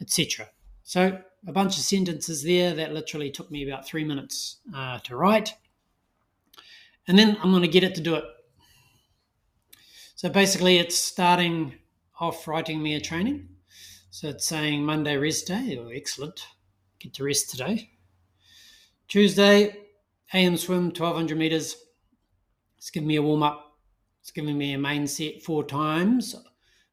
etc. 0.00 0.48
So 0.82 1.18
a 1.46 1.52
bunch 1.52 1.76
of 1.76 1.84
sentences 1.84 2.42
there 2.42 2.74
that 2.74 2.92
literally 2.92 3.30
took 3.30 3.50
me 3.50 3.68
about 3.68 3.86
three 3.86 4.04
minutes 4.04 4.58
uh, 4.74 4.98
to 5.00 5.16
write. 5.16 5.54
And 7.08 7.18
then 7.18 7.36
I'm 7.42 7.50
going 7.50 7.62
to 7.62 7.68
get 7.68 7.84
it 7.84 7.94
to 7.96 8.00
do 8.00 8.14
it. 8.14 8.24
So 10.14 10.28
basically, 10.28 10.78
it's 10.78 10.96
starting 10.96 11.74
off 12.20 12.46
writing 12.46 12.80
me 12.80 12.94
a 12.94 13.00
training. 13.00 13.48
So 14.10 14.28
it's 14.28 14.46
saying 14.46 14.84
Monday 14.84 15.16
rest 15.16 15.48
day. 15.48 15.76
Oh, 15.80 15.88
excellent. 15.88 16.46
Get 17.00 17.14
to 17.14 17.24
rest 17.24 17.50
today. 17.50 17.90
Tuesday, 19.08 19.76
AM 20.32 20.56
swim, 20.56 20.84
1200 20.84 21.36
meters. 21.36 21.76
It's 22.78 22.90
giving 22.90 23.08
me 23.08 23.16
a 23.16 23.22
warm 23.22 23.42
up. 23.42 23.71
It's 24.22 24.30
giving 24.30 24.56
me 24.56 24.72
a 24.72 24.78
main 24.78 25.08
set 25.08 25.42
four 25.42 25.64
times. 25.64 26.36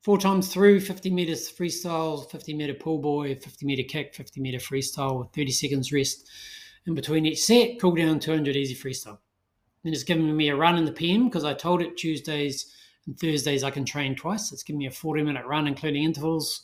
Four 0.01 0.17
times 0.17 0.51
through 0.51 0.79
50 0.79 1.11
meters 1.11 1.51
freestyle, 1.51 2.29
50 2.29 2.55
meter 2.55 2.73
pull 2.73 2.97
buoy, 2.97 3.35
50 3.35 3.67
meter 3.67 3.83
kick, 3.87 4.15
50 4.15 4.41
meter 4.41 4.57
freestyle 4.57 5.19
with 5.19 5.29
30 5.33 5.51
seconds 5.51 5.93
rest 5.93 6.27
in 6.87 6.95
between 6.95 7.27
each 7.27 7.43
set. 7.43 7.79
Cool 7.79 7.95
down 7.95 8.19
200 8.19 8.55
easy 8.55 8.73
freestyle. 8.73 9.19
Then 9.83 9.93
it's 9.93 10.03
giving 10.03 10.35
me 10.35 10.49
a 10.49 10.55
run 10.55 10.77
in 10.79 10.85
the 10.85 10.91
PM 10.91 11.25
because 11.25 11.43
I 11.43 11.53
told 11.53 11.83
it 11.83 11.97
Tuesdays 11.97 12.73
and 13.05 13.19
Thursdays 13.19 13.63
I 13.63 13.69
can 13.69 13.85
train 13.85 14.15
twice. 14.15 14.51
It's 14.51 14.63
giving 14.63 14.79
me 14.79 14.87
a 14.87 14.91
40 14.91 15.21
minute 15.21 15.45
run, 15.45 15.67
including 15.67 16.03
intervals. 16.03 16.63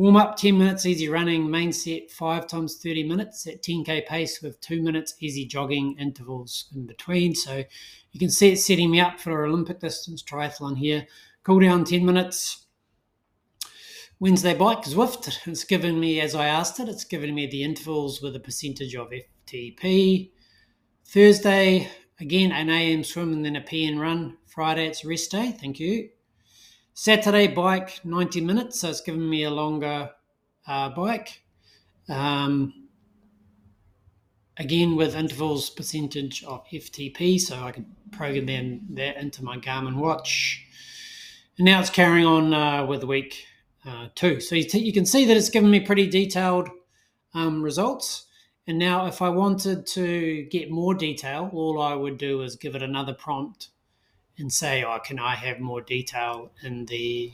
Warm 0.00 0.16
up 0.16 0.38
10 0.38 0.56
minutes, 0.56 0.86
easy 0.86 1.10
running, 1.10 1.50
main 1.50 1.74
set 1.74 2.10
5 2.10 2.46
times 2.46 2.76
30 2.76 3.06
minutes 3.06 3.46
at 3.46 3.62
10k 3.62 4.06
pace 4.06 4.40
with 4.40 4.58
2 4.62 4.80
minutes 4.82 5.14
easy 5.20 5.44
jogging 5.44 5.94
intervals 5.98 6.70
in 6.74 6.86
between. 6.86 7.34
So 7.34 7.64
you 8.10 8.18
can 8.18 8.30
see 8.30 8.52
it's 8.52 8.64
setting 8.64 8.90
me 8.90 8.98
up 8.98 9.20
for 9.20 9.44
Olympic 9.44 9.78
distance 9.78 10.22
triathlon 10.22 10.78
here. 10.78 11.06
Cool 11.42 11.60
down 11.60 11.84
10 11.84 12.06
minutes. 12.06 12.64
Wednesday 14.18 14.54
bike 14.54 14.84
Zwift. 14.84 15.46
It's 15.46 15.64
given 15.64 16.00
me, 16.00 16.18
as 16.18 16.34
I 16.34 16.46
asked 16.46 16.80
it, 16.80 16.88
it's 16.88 17.04
given 17.04 17.34
me 17.34 17.46
the 17.46 17.62
intervals 17.62 18.22
with 18.22 18.34
a 18.34 18.40
percentage 18.40 18.94
of 18.94 19.10
FTP. 19.10 20.30
Thursday, 21.04 21.90
again, 22.18 22.52
an 22.52 22.70
AM 22.70 23.04
swim 23.04 23.34
and 23.34 23.44
then 23.44 23.56
a 23.56 23.60
PN 23.60 24.00
run. 24.00 24.38
Friday, 24.46 24.86
it's 24.86 25.04
rest 25.04 25.30
day. 25.30 25.54
Thank 25.60 25.78
you. 25.78 26.08
Saturday 27.02 27.46
bike, 27.46 27.98
90 28.04 28.42
minutes, 28.42 28.80
so 28.80 28.90
it's 28.90 29.00
given 29.00 29.26
me 29.26 29.44
a 29.44 29.50
longer 29.50 30.10
uh, 30.66 30.90
bike. 30.90 31.40
Um, 32.10 32.88
again, 34.58 34.96
with 34.96 35.16
intervals 35.16 35.70
percentage 35.70 36.44
of 36.44 36.62
FTP, 36.70 37.40
so 37.40 37.58
I 37.58 37.72
can 37.72 37.86
program 38.12 38.82
that 38.90 39.16
into 39.16 39.42
my 39.42 39.56
Garmin 39.56 39.94
watch. 39.94 40.62
And 41.56 41.64
now 41.64 41.80
it's 41.80 41.88
carrying 41.88 42.26
on 42.26 42.52
uh, 42.52 42.84
with 42.84 43.02
week 43.02 43.46
uh, 43.86 44.08
two. 44.14 44.38
So 44.38 44.54
you, 44.54 44.64
t- 44.64 44.80
you, 44.80 44.92
can 44.92 45.06
see 45.06 45.24
that 45.24 45.38
it's 45.38 45.48
given 45.48 45.70
me 45.70 45.80
pretty 45.80 46.06
detailed 46.06 46.68
um, 47.32 47.62
results. 47.62 48.26
And 48.66 48.78
now, 48.78 49.06
if 49.06 49.22
I 49.22 49.30
wanted 49.30 49.86
to 49.86 50.42
get 50.50 50.70
more 50.70 50.92
detail, 50.92 51.48
all 51.54 51.80
I 51.80 51.94
would 51.94 52.18
do 52.18 52.42
is 52.42 52.56
give 52.56 52.74
it 52.74 52.82
another 52.82 53.14
prompt 53.14 53.70
and 54.40 54.52
say, 54.52 54.82
oh, 54.82 54.98
can 54.98 55.18
I 55.18 55.34
have 55.34 55.60
more 55.60 55.80
detail 55.80 56.50
in 56.62 56.86
the 56.86 57.32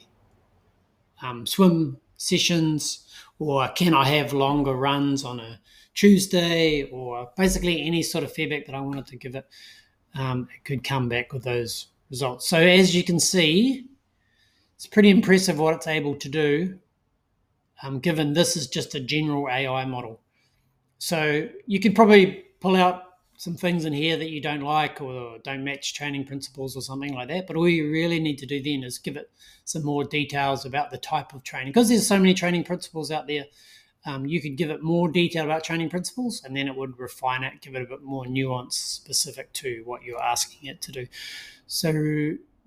um, 1.22 1.46
swim 1.46 1.98
sessions? 2.16 3.06
Or 3.38 3.68
can 3.68 3.94
I 3.94 4.04
have 4.04 4.32
longer 4.32 4.74
runs 4.74 5.24
on 5.24 5.40
a 5.40 5.60
Tuesday? 5.94 6.84
Or 6.90 7.30
basically 7.36 7.82
any 7.82 8.02
sort 8.02 8.24
of 8.24 8.32
feedback 8.32 8.66
that 8.66 8.74
I 8.74 8.80
wanted 8.80 9.06
to 9.06 9.16
give 9.16 9.34
it, 9.34 9.46
um, 10.14 10.48
it 10.54 10.64
could 10.64 10.84
come 10.84 11.08
back 11.08 11.32
with 11.32 11.44
those 11.44 11.88
results. 12.10 12.48
So 12.48 12.58
as 12.58 12.94
you 12.94 13.04
can 13.04 13.20
see, 13.20 13.86
it's 14.74 14.86
pretty 14.86 15.10
impressive 15.10 15.58
what 15.58 15.74
it's 15.74 15.86
able 15.86 16.16
to 16.16 16.28
do, 16.28 16.78
um, 17.82 17.98
given 17.98 18.34
this 18.34 18.56
is 18.56 18.66
just 18.66 18.94
a 18.94 19.00
general 19.00 19.48
AI 19.48 19.84
model. 19.86 20.20
So 20.98 21.48
you 21.66 21.80
could 21.80 21.94
probably 21.94 22.44
pull 22.60 22.76
out 22.76 23.05
some 23.36 23.54
things 23.54 23.84
in 23.84 23.92
here 23.92 24.16
that 24.16 24.30
you 24.30 24.40
don't 24.40 24.62
like 24.62 25.00
or 25.00 25.38
don't 25.44 25.64
match 25.64 25.94
training 25.94 26.24
principles 26.24 26.76
or 26.76 26.80
something 26.80 27.14
like 27.14 27.28
that. 27.28 27.46
But 27.46 27.56
all 27.56 27.68
you 27.68 27.90
really 27.90 28.18
need 28.18 28.38
to 28.38 28.46
do 28.46 28.62
then 28.62 28.82
is 28.82 28.98
give 28.98 29.16
it 29.16 29.30
some 29.64 29.84
more 29.84 30.04
details 30.04 30.64
about 30.64 30.90
the 30.90 30.98
type 30.98 31.34
of 31.34 31.42
training 31.42 31.72
because 31.72 31.88
there's 31.88 32.06
so 32.06 32.18
many 32.18 32.34
training 32.34 32.64
principles 32.64 33.10
out 33.10 33.26
there. 33.26 33.44
Um, 34.06 34.24
you 34.24 34.40
could 34.40 34.56
give 34.56 34.70
it 34.70 34.82
more 34.82 35.08
detail 35.08 35.44
about 35.44 35.64
training 35.64 35.90
principles 35.90 36.42
and 36.44 36.56
then 36.56 36.68
it 36.68 36.76
would 36.76 36.98
refine 36.98 37.42
it, 37.42 37.60
give 37.60 37.74
it 37.74 37.82
a 37.82 37.86
bit 37.86 38.02
more 38.02 38.24
nuance 38.26 38.76
specific 38.76 39.52
to 39.54 39.82
what 39.84 40.04
you're 40.04 40.22
asking 40.22 40.68
it 40.68 40.80
to 40.82 40.92
do. 40.92 41.06
So 41.66 41.92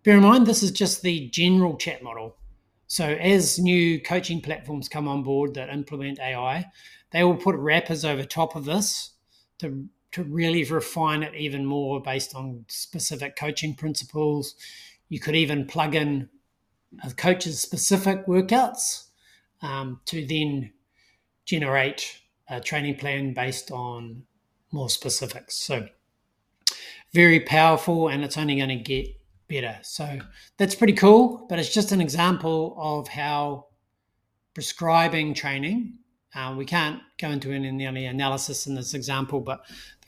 bear 0.04 0.18
in 0.18 0.24
mind, 0.24 0.46
this 0.46 0.62
is 0.62 0.72
just 0.72 1.02
the 1.02 1.30
general 1.30 1.78
chat 1.78 2.04
model. 2.04 2.36
So 2.88 3.06
as 3.06 3.58
new 3.58 4.02
coaching 4.02 4.42
platforms 4.42 4.90
come 4.90 5.08
on 5.08 5.24
board 5.24 5.54
that 5.54 5.70
implement 5.70 6.20
AI, 6.20 6.66
they 7.12 7.24
will 7.24 7.38
put 7.38 7.56
wrappers 7.56 8.04
over 8.04 8.24
top 8.24 8.56
of 8.56 8.66
this 8.66 9.12
to 9.60 9.88
to 10.12 10.24
really 10.24 10.64
refine 10.64 11.24
it 11.24 11.36
even 11.36 11.66
more 11.66 12.02
based 12.02 12.36
on 12.36 12.66
specific 12.68 13.36
coaching 13.36 13.76
principles. 13.76 14.56
You 15.08 15.20
could 15.20 15.36
even 15.36 15.66
plug 15.66 15.96
in 15.96 16.30
a 17.04 17.12
coach's 17.12 17.60
specific 17.60 18.26
workouts 18.26 19.06
um, 19.62 20.02
to 20.06 20.26
then 20.26 20.72
generate 21.46 22.20
a 22.48 22.60
training 22.60 22.96
plan 22.96 23.34
based 23.34 23.72
on 23.72 24.24
more 24.72 24.90
specifics. 24.90 25.56
So, 25.56 25.88
very 27.14 27.40
powerful, 27.40 28.08
and 28.08 28.24
it's 28.24 28.38
only 28.38 28.56
going 28.56 28.70
to 28.70 28.76
get 28.76 29.08
better. 29.48 29.78
So, 29.82 30.20
that's 30.58 30.76
pretty 30.76 30.94
cool, 30.94 31.46
but 31.50 31.60
it's 31.60 31.74
just 31.74 31.92
an 31.92 32.02
example 32.02 32.76
of 32.78 33.08
how 33.08 33.68
prescribing 34.54 35.34
training. 35.34 35.98
Uh, 36.36 36.54
we 36.56 36.66
can't 36.66 37.02
go 37.20 37.30
into 37.30 37.52
any 37.52 38.06
analysis 38.06 38.68
in 38.68 38.76
this 38.76 38.94
example, 38.94 39.40
but 39.40 39.62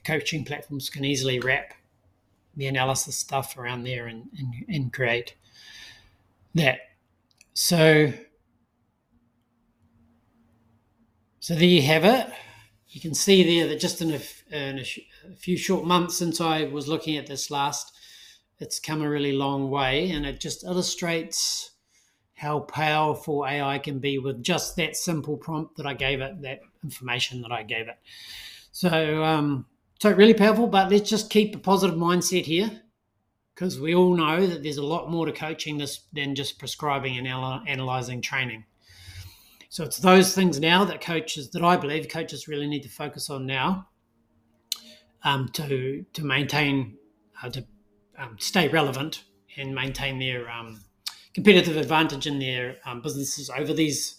coaching 0.04 0.44
platforms 0.46 0.90
can 0.90 1.06
easily 1.06 1.40
wrap 1.40 1.74
the 2.56 2.68
analysis 2.68 3.16
stuff 3.16 3.58
around 3.58 3.84
there 3.84 4.08
and, 4.08 4.30
and, 4.38 4.54
and 4.68 4.94
create 4.94 5.36
that. 6.56 6.80
So, 7.54 8.14
so 11.40 11.56
there 11.56 11.64
you 11.64 11.82
have 11.84 12.06
it. 12.06 12.28
You 12.90 13.00
can 13.00 13.14
see 13.14 13.44
there 13.44 13.70
that 13.70 13.80
just 13.80 14.02
in 14.02 14.12
a, 14.12 14.20
in 14.56 14.80
a, 14.80 14.86
a 15.32 15.36
few 15.36 15.58
short 15.58 15.86
months 15.86 16.18
since 16.18 16.42
I 16.42 16.64
was 16.66 16.88
looking 16.88 17.18
at 17.18 17.28
this 17.28 17.50
last, 17.50 17.94
it's 18.60 18.80
come 18.80 19.02
a 19.02 19.10
really 19.10 19.32
long 19.32 19.70
way, 19.72 20.12
and 20.12 20.26
it 20.26 20.40
just 20.40 20.64
illustrates 20.64 21.72
how 22.36 22.60
powerful 22.60 23.46
AI 23.46 23.80
can 23.80 24.00
be 24.00 24.18
with 24.18 24.44
just 24.44 24.76
that 24.76 24.96
simple 24.96 25.38
prompt 25.38 25.78
that 25.78 25.86
I 25.86 25.94
gave 25.94 26.22
it, 26.22 26.42
that 26.42 26.60
information 26.84 27.42
that 27.42 27.52
I 27.52 27.64
gave 27.64 27.88
it. 27.88 27.98
So, 28.72 29.24
um, 29.24 29.66
so 30.02 30.12
really 30.12 30.34
powerful, 30.34 30.66
but 30.66 30.92
let's 30.92 31.08
just 31.08 31.30
keep 31.30 31.56
a 31.56 31.60
positive 31.60 31.96
mindset 31.96 32.46
here 32.46 32.82
because 33.54 33.80
we 33.80 33.94
all 33.94 34.16
know 34.16 34.48
that 34.48 34.64
there's 34.64 34.78
a 34.78 34.84
lot 34.84 35.12
more 35.12 35.28
to 35.28 35.32
coaching 35.32 35.78
this 35.78 36.08
than 36.12 36.34
just 36.34 36.58
prescribing 36.58 37.20
and 37.20 37.28
analyzing 37.28 38.20
training. 38.20 38.66
So 39.70 39.84
it's 39.84 39.98
those 39.98 40.34
things 40.34 40.60
now 40.60 40.86
that 40.86 41.02
coaches, 41.02 41.52
that 41.52 41.64
I 41.64 41.78
believe 41.78 42.10
coaches 42.10 42.48
really 42.48 42.66
need 42.66 42.82
to 42.82 42.90
focus 42.90 43.30
on 43.30 43.46
now 43.46 43.90
um, 45.24 45.50
to 45.50 46.04
to 46.14 46.26
maintain, 46.26 46.98
uh, 47.44 47.52
to 47.52 47.64
um, 48.18 48.38
stay 48.40 48.70
relevant 48.70 49.26
and 49.56 49.76
maintain 49.76 50.18
their 50.18 50.50
um, 50.50 50.82
competitive 51.36 51.78
advantage 51.78 52.26
in 52.26 52.40
their 52.40 52.78
um, 52.88 53.04
businesses 53.04 53.52
over 53.52 53.72
these 53.72 54.16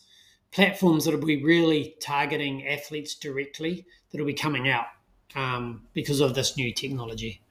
platforms 0.53 1.07
that 1.07 1.11
will 1.11 1.27
be 1.27 1.43
really 1.43 1.97
targeting 2.01 2.69
athletes 2.69 3.17
directly 3.17 3.85
that 4.12 4.19
will 4.21 4.27
be 4.29 4.33
coming 4.33 4.69
out 4.69 4.87
um, 5.35 5.83
because 5.93 6.21
of 6.21 6.35
this 6.35 6.57
new 6.57 6.73
technology. 6.73 7.43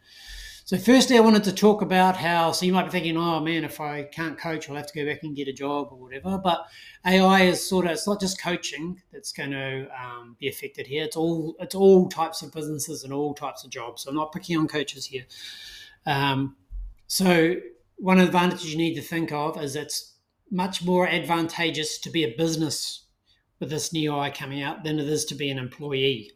So, 0.71 0.77
firstly, 0.77 1.17
I 1.17 1.21
wanted 1.21 1.43
to 1.45 1.51
talk 1.51 1.81
about 1.81 2.15
how. 2.15 2.53
So, 2.53 2.65
you 2.65 2.71
might 2.71 2.85
be 2.85 2.91
thinking, 2.91 3.17
"Oh 3.17 3.39
man, 3.41 3.65
if 3.65 3.81
I 3.81 4.03
can't 4.03 4.37
coach, 4.37 4.69
I'll 4.69 4.75
have 4.77 4.87
to 4.87 4.93
go 4.93 5.05
back 5.05 5.23
and 5.23 5.35
get 5.35 5.49
a 5.49 5.53
job 5.53 5.89
or 5.91 5.97
whatever." 5.97 6.39
But 6.41 6.65
AI 7.05 7.41
is 7.41 7.67
sort 7.67 7.85
of 7.85 7.91
it's 7.91 8.07
not 8.07 8.21
just 8.21 8.41
coaching 8.41 9.01
that's 9.11 9.33
going 9.33 9.51
to 9.51 9.89
um, 10.01 10.37
be 10.39 10.47
affected 10.47 10.87
here. 10.87 11.03
It's 11.03 11.17
all 11.17 11.55
it's 11.59 11.75
all 11.75 12.07
types 12.07 12.41
of 12.41 12.53
businesses 12.53 13.03
and 13.03 13.11
all 13.11 13.33
types 13.33 13.65
of 13.65 13.69
jobs. 13.69 14.03
So, 14.03 14.11
I'm 14.11 14.15
not 14.15 14.31
picking 14.31 14.57
on 14.57 14.67
coaches 14.67 15.05
here. 15.05 15.25
Um, 16.05 16.55
so, 17.07 17.55
one 17.97 18.19
advantage 18.19 18.63
you 18.63 18.77
need 18.77 18.95
to 18.95 19.01
think 19.01 19.33
of 19.33 19.61
is 19.61 19.75
it's 19.75 20.15
much 20.49 20.83
more 20.83 21.07
advantageous 21.07 21.97
to 21.99 22.09
be 22.09 22.23
a 22.23 22.35
business 22.37 23.05
with 23.59 23.69
this 23.69 23.91
new 23.91 24.13
AI 24.13 24.29
coming 24.29 24.61
out 24.61 24.83
than 24.83 24.99
it 24.99 25.07
is 25.07 25.25
to 25.25 25.35
be 25.35 25.49
an 25.49 25.57
employee. 25.57 26.31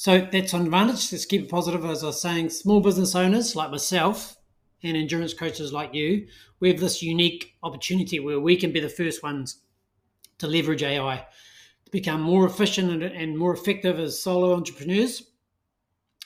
So 0.00 0.28
that's 0.30 0.52
an 0.52 0.62
advantage. 0.62 1.10
Let's 1.10 1.24
keep 1.24 1.42
it 1.42 1.50
positive. 1.50 1.84
As 1.84 2.04
I 2.04 2.06
was 2.06 2.22
saying, 2.22 2.50
small 2.50 2.80
business 2.80 3.16
owners 3.16 3.56
like 3.56 3.72
myself 3.72 4.36
and 4.80 4.96
endurance 4.96 5.34
coaches 5.34 5.72
like 5.72 5.92
you, 5.92 6.28
we 6.60 6.68
have 6.68 6.78
this 6.78 7.02
unique 7.02 7.56
opportunity 7.64 8.20
where 8.20 8.38
we 8.38 8.54
can 8.54 8.70
be 8.70 8.78
the 8.78 8.88
first 8.88 9.24
ones 9.24 9.60
to 10.38 10.46
leverage 10.46 10.84
AI 10.84 11.26
to 11.84 11.90
become 11.90 12.20
more 12.20 12.46
efficient 12.46 13.02
and 13.02 13.36
more 13.36 13.52
effective 13.52 13.98
as 13.98 14.22
solo 14.22 14.54
entrepreneurs. 14.54 15.24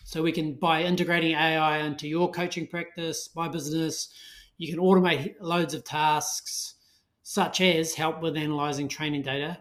So 0.04 0.22
we 0.22 0.32
can, 0.32 0.52
by 0.52 0.82
integrating 0.82 1.32
AI 1.34 1.78
into 1.78 2.06
your 2.06 2.30
coaching 2.30 2.66
practice, 2.66 3.30
my 3.34 3.48
business, 3.48 4.12
you 4.58 4.70
can 4.70 4.84
automate 4.84 5.36
loads 5.40 5.72
of 5.72 5.82
tasks, 5.82 6.74
such 7.22 7.62
as 7.62 7.94
help 7.94 8.20
with 8.20 8.36
analyzing 8.36 8.88
training 8.88 9.22
data 9.22 9.60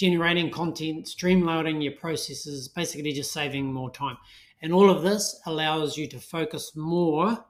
generating 0.00 0.50
content, 0.50 1.04
streamlining 1.04 1.82
your 1.82 1.92
processes, 1.92 2.68
basically 2.68 3.12
just 3.12 3.32
saving 3.32 3.70
more 3.70 3.90
time. 3.90 4.16
And 4.62 4.72
all 4.72 4.88
of 4.88 5.02
this 5.02 5.38
allows 5.44 5.98
you 5.98 6.08
to 6.08 6.18
focus 6.18 6.74
more 6.74 7.44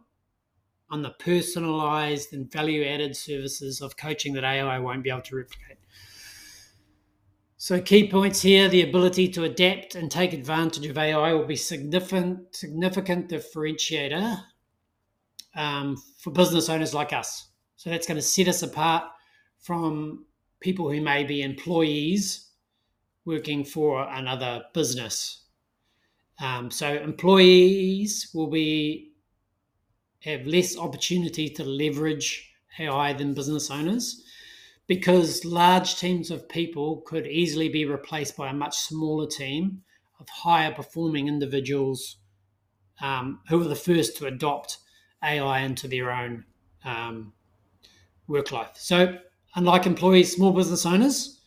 on 0.91 1.03
the 1.03 1.11
personalized 1.11 2.33
and 2.33 2.51
value 2.51 2.85
added 2.85 3.17
services 3.17 3.81
of 3.81 3.97
coaching 3.97 4.33
that 4.33 4.43
AI 4.43 4.81
won't 4.81 5.05
be 5.05 5.11
able 5.11 5.21
to 5.23 5.37
replicate. 5.37 5.79
So, 7.57 7.81
key 7.81 8.11
points 8.11 8.43
here 8.43 8.69
the 8.69 8.83
ability 8.83 9.29
to 9.29 9.45
adapt 9.45 9.95
and 9.95 10.11
take 10.11 10.33
advantage 10.33 10.87
of 10.87 10.99
AI 10.99 11.33
will 11.33 11.47
be 11.47 11.55
significant, 11.55 12.57
significant 12.57 13.29
differentiator 13.31 14.43
um, 15.55 15.97
for 16.19 16.33
business 16.33 16.69
owners 16.69 16.95
like 16.95 17.13
us. 17.13 17.49
So, 17.77 17.91
that's 17.91 18.09
going 18.09 18.17
to 18.17 18.23
set 18.23 18.49
us 18.49 18.65
apart 18.65 19.05
from 19.61 20.25
people 20.61 20.91
who 20.91 21.01
may 21.01 21.25
be 21.25 21.43
employees 21.43 22.51
working 23.25 23.65
for 23.65 24.07
another 24.09 24.63
business. 24.75 25.45
Um, 26.41 26.71
so 26.71 26.95
employees 26.95 28.31
will 28.35 28.49
be 28.49 29.13
have 30.21 30.47
less 30.47 30.77
opportunity 30.77 31.49
to 31.49 31.65
leverage 31.65 32.53
AI 32.79 33.13
than 33.15 33.35
business 33.35 33.71
owners 33.71 34.23
because 34.87 35.45
large 35.45 35.97
teams 35.97 36.31
of 36.31 36.49
people 36.49 37.03
could 37.07 37.27
easily 37.27 37.69
be 37.69 37.85
replaced 37.85 38.37
by 38.37 38.51
a 38.51 38.55
much 38.55 38.77
smaller 38.77 39.27
team 39.27 39.83
of 40.19 40.29
higher 40.29 40.73
performing 40.73 41.29
individuals 41.29 42.17
um, 43.01 43.41
who 43.49 43.61
are 43.61 43.69
the 43.69 43.75
first 43.75 44.17
to 44.17 44.27
adopt 44.27 44.79
AI 45.23 45.61
into 45.61 45.89
their 45.89 46.11
own 46.11 46.45
um, 46.85 47.33
work 48.27 48.53
life. 48.53 48.73
So 48.75 49.19
Unlike 49.57 49.87
employees, 49.87 50.35
small 50.35 50.53
business 50.53 50.87
owners, 50.87 51.41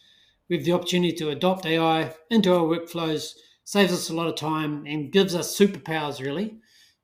we 0.49 0.57
have 0.57 0.65
the 0.65 0.73
opportunity 0.73 1.13
to 1.13 1.29
adopt 1.29 1.65
AI 1.65 2.13
into 2.29 2.53
our 2.53 2.63
workflows, 2.63 3.33
saves 3.63 3.93
us 3.93 4.09
a 4.09 4.13
lot 4.13 4.27
of 4.27 4.35
time, 4.35 4.85
and 4.85 5.11
gives 5.11 5.33
us 5.33 5.57
superpowers 5.57 6.19
really 6.19 6.57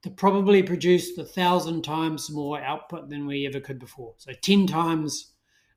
to 0.03 0.10
probably 0.10 0.62
produce 0.62 1.18
a 1.18 1.24
thousand 1.24 1.84
times 1.84 2.29
more 2.29 2.62
output 2.62 3.10
than 3.10 3.25
we 3.25 3.48
ever 3.48 3.60
could 3.60 3.79
before. 3.79 4.13
So 4.18 4.34
10 4.34 4.68
times, 4.68 5.34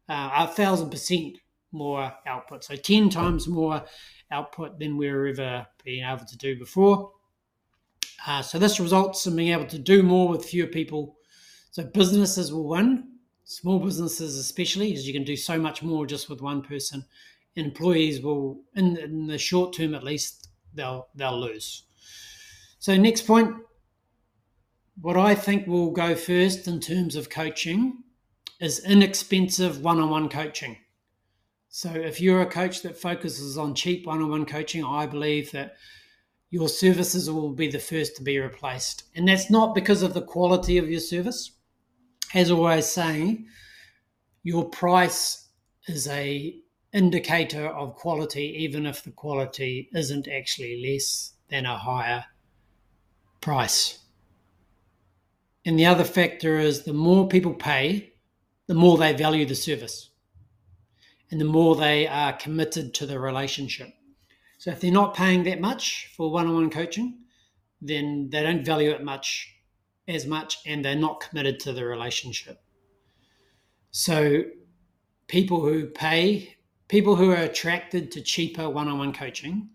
uh, 0.08 0.30
a 0.34 0.46
thousand 0.48 0.90
percent 0.90 1.38
more 1.70 2.12
output. 2.26 2.64
So 2.64 2.76
10 2.76 3.08
times 3.08 3.46
more 3.46 3.84
output 4.30 4.78
than 4.78 4.96
we 4.96 5.10
were 5.10 5.28
ever 5.28 5.66
being 5.84 6.04
able 6.04 6.24
to 6.24 6.36
do 6.36 6.58
before. 6.58 7.12
Uh, 8.26 8.42
so 8.42 8.58
this 8.58 8.78
results 8.78 9.26
in 9.26 9.36
being 9.36 9.52
able 9.52 9.66
to 9.66 9.78
do 9.78 10.02
more 10.02 10.28
with 10.28 10.44
fewer 10.44 10.68
people. 10.68 11.16
So 11.70 11.84
businesses 11.84 12.52
will 12.52 12.68
win 12.68 13.11
small 13.52 13.78
businesses 13.78 14.38
especially 14.38 14.94
as 14.94 15.06
you 15.06 15.12
can 15.12 15.24
do 15.24 15.36
so 15.36 15.58
much 15.58 15.82
more 15.82 16.06
just 16.06 16.28
with 16.28 16.40
one 16.40 16.62
person. 16.62 17.04
Employees 17.54 18.22
will 18.22 18.62
in, 18.74 18.96
in 18.96 19.26
the 19.26 19.38
short 19.38 19.74
term 19.74 19.94
at 19.94 20.02
least 20.02 20.48
they'll 20.74 21.08
they'll 21.14 21.38
lose. 21.38 21.84
So 22.78 22.96
next 22.96 23.22
point 23.22 23.54
what 25.00 25.16
i 25.16 25.34
think 25.34 25.66
will 25.66 25.90
go 25.90 26.14
first 26.14 26.68
in 26.68 26.78
terms 26.78 27.16
of 27.16 27.30
coaching 27.30 28.02
is 28.60 28.84
inexpensive 28.84 29.80
one-on-one 29.80 30.28
coaching. 30.28 30.76
So 31.68 31.90
if 31.90 32.20
you're 32.20 32.42
a 32.42 32.46
coach 32.46 32.82
that 32.82 32.96
focuses 32.96 33.56
on 33.58 33.74
cheap 33.74 34.06
one-on-one 34.06 34.46
coaching 34.46 34.84
i 34.84 35.06
believe 35.06 35.50
that 35.52 35.76
your 36.50 36.68
services 36.68 37.30
will 37.30 37.50
be 37.50 37.70
the 37.70 37.78
first 37.78 38.14
to 38.14 38.22
be 38.22 38.38
replaced. 38.38 39.04
And 39.16 39.26
that's 39.26 39.50
not 39.50 39.74
because 39.74 40.02
of 40.02 40.12
the 40.12 40.20
quality 40.20 40.76
of 40.76 40.90
your 40.90 41.00
service 41.00 41.50
as 42.34 42.50
always 42.50 42.86
saying, 42.86 43.46
your 44.42 44.68
price 44.68 45.48
is 45.86 46.08
a 46.08 46.56
indicator 46.92 47.66
of 47.68 47.94
quality, 47.94 48.54
even 48.58 48.86
if 48.86 49.02
the 49.02 49.10
quality 49.10 49.88
isn't 49.94 50.28
actually 50.28 50.82
less 50.86 51.34
than 51.48 51.66
a 51.66 51.78
higher 51.78 52.24
price. 53.40 53.98
And 55.64 55.78
the 55.78 55.86
other 55.86 56.04
factor 56.04 56.58
is 56.58 56.82
the 56.82 56.92
more 56.92 57.28
people 57.28 57.54
pay, 57.54 58.14
the 58.66 58.74
more 58.74 58.96
they 58.96 59.12
value 59.12 59.46
the 59.46 59.54
service 59.54 60.10
and 61.30 61.40
the 61.40 61.46
more 61.46 61.74
they 61.74 62.06
are 62.06 62.34
committed 62.34 62.92
to 62.94 63.06
the 63.06 63.18
relationship. 63.18 63.88
So 64.58 64.70
if 64.70 64.80
they're 64.80 64.92
not 64.92 65.14
paying 65.14 65.44
that 65.44 65.60
much 65.60 66.12
for 66.16 66.30
one 66.30 66.46
on 66.46 66.54
one 66.54 66.70
coaching, 66.70 67.20
then 67.80 68.28
they 68.30 68.42
don't 68.42 68.64
value 68.64 68.90
it 68.90 69.02
much 69.02 69.51
as 70.08 70.26
much 70.26 70.58
and 70.66 70.84
they're 70.84 70.96
not 70.96 71.20
committed 71.20 71.60
to 71.60 71.72
the 71.72 71.84
relationship. 71.84 72.60
So, 73.90 74.44
people 75.28 75.60
who 75.60 75.86
pay, 75.86 76.56
people 76.88 77.14
who 77.14 77.30
are 77.30 77.36
attracted 77.36 78.10
to 78.12 78.20
cheaper 78.20 78.68
one 78.68 78.88
on 78.88 78.98
one 78.98 79.12
coaching 79.12 79.68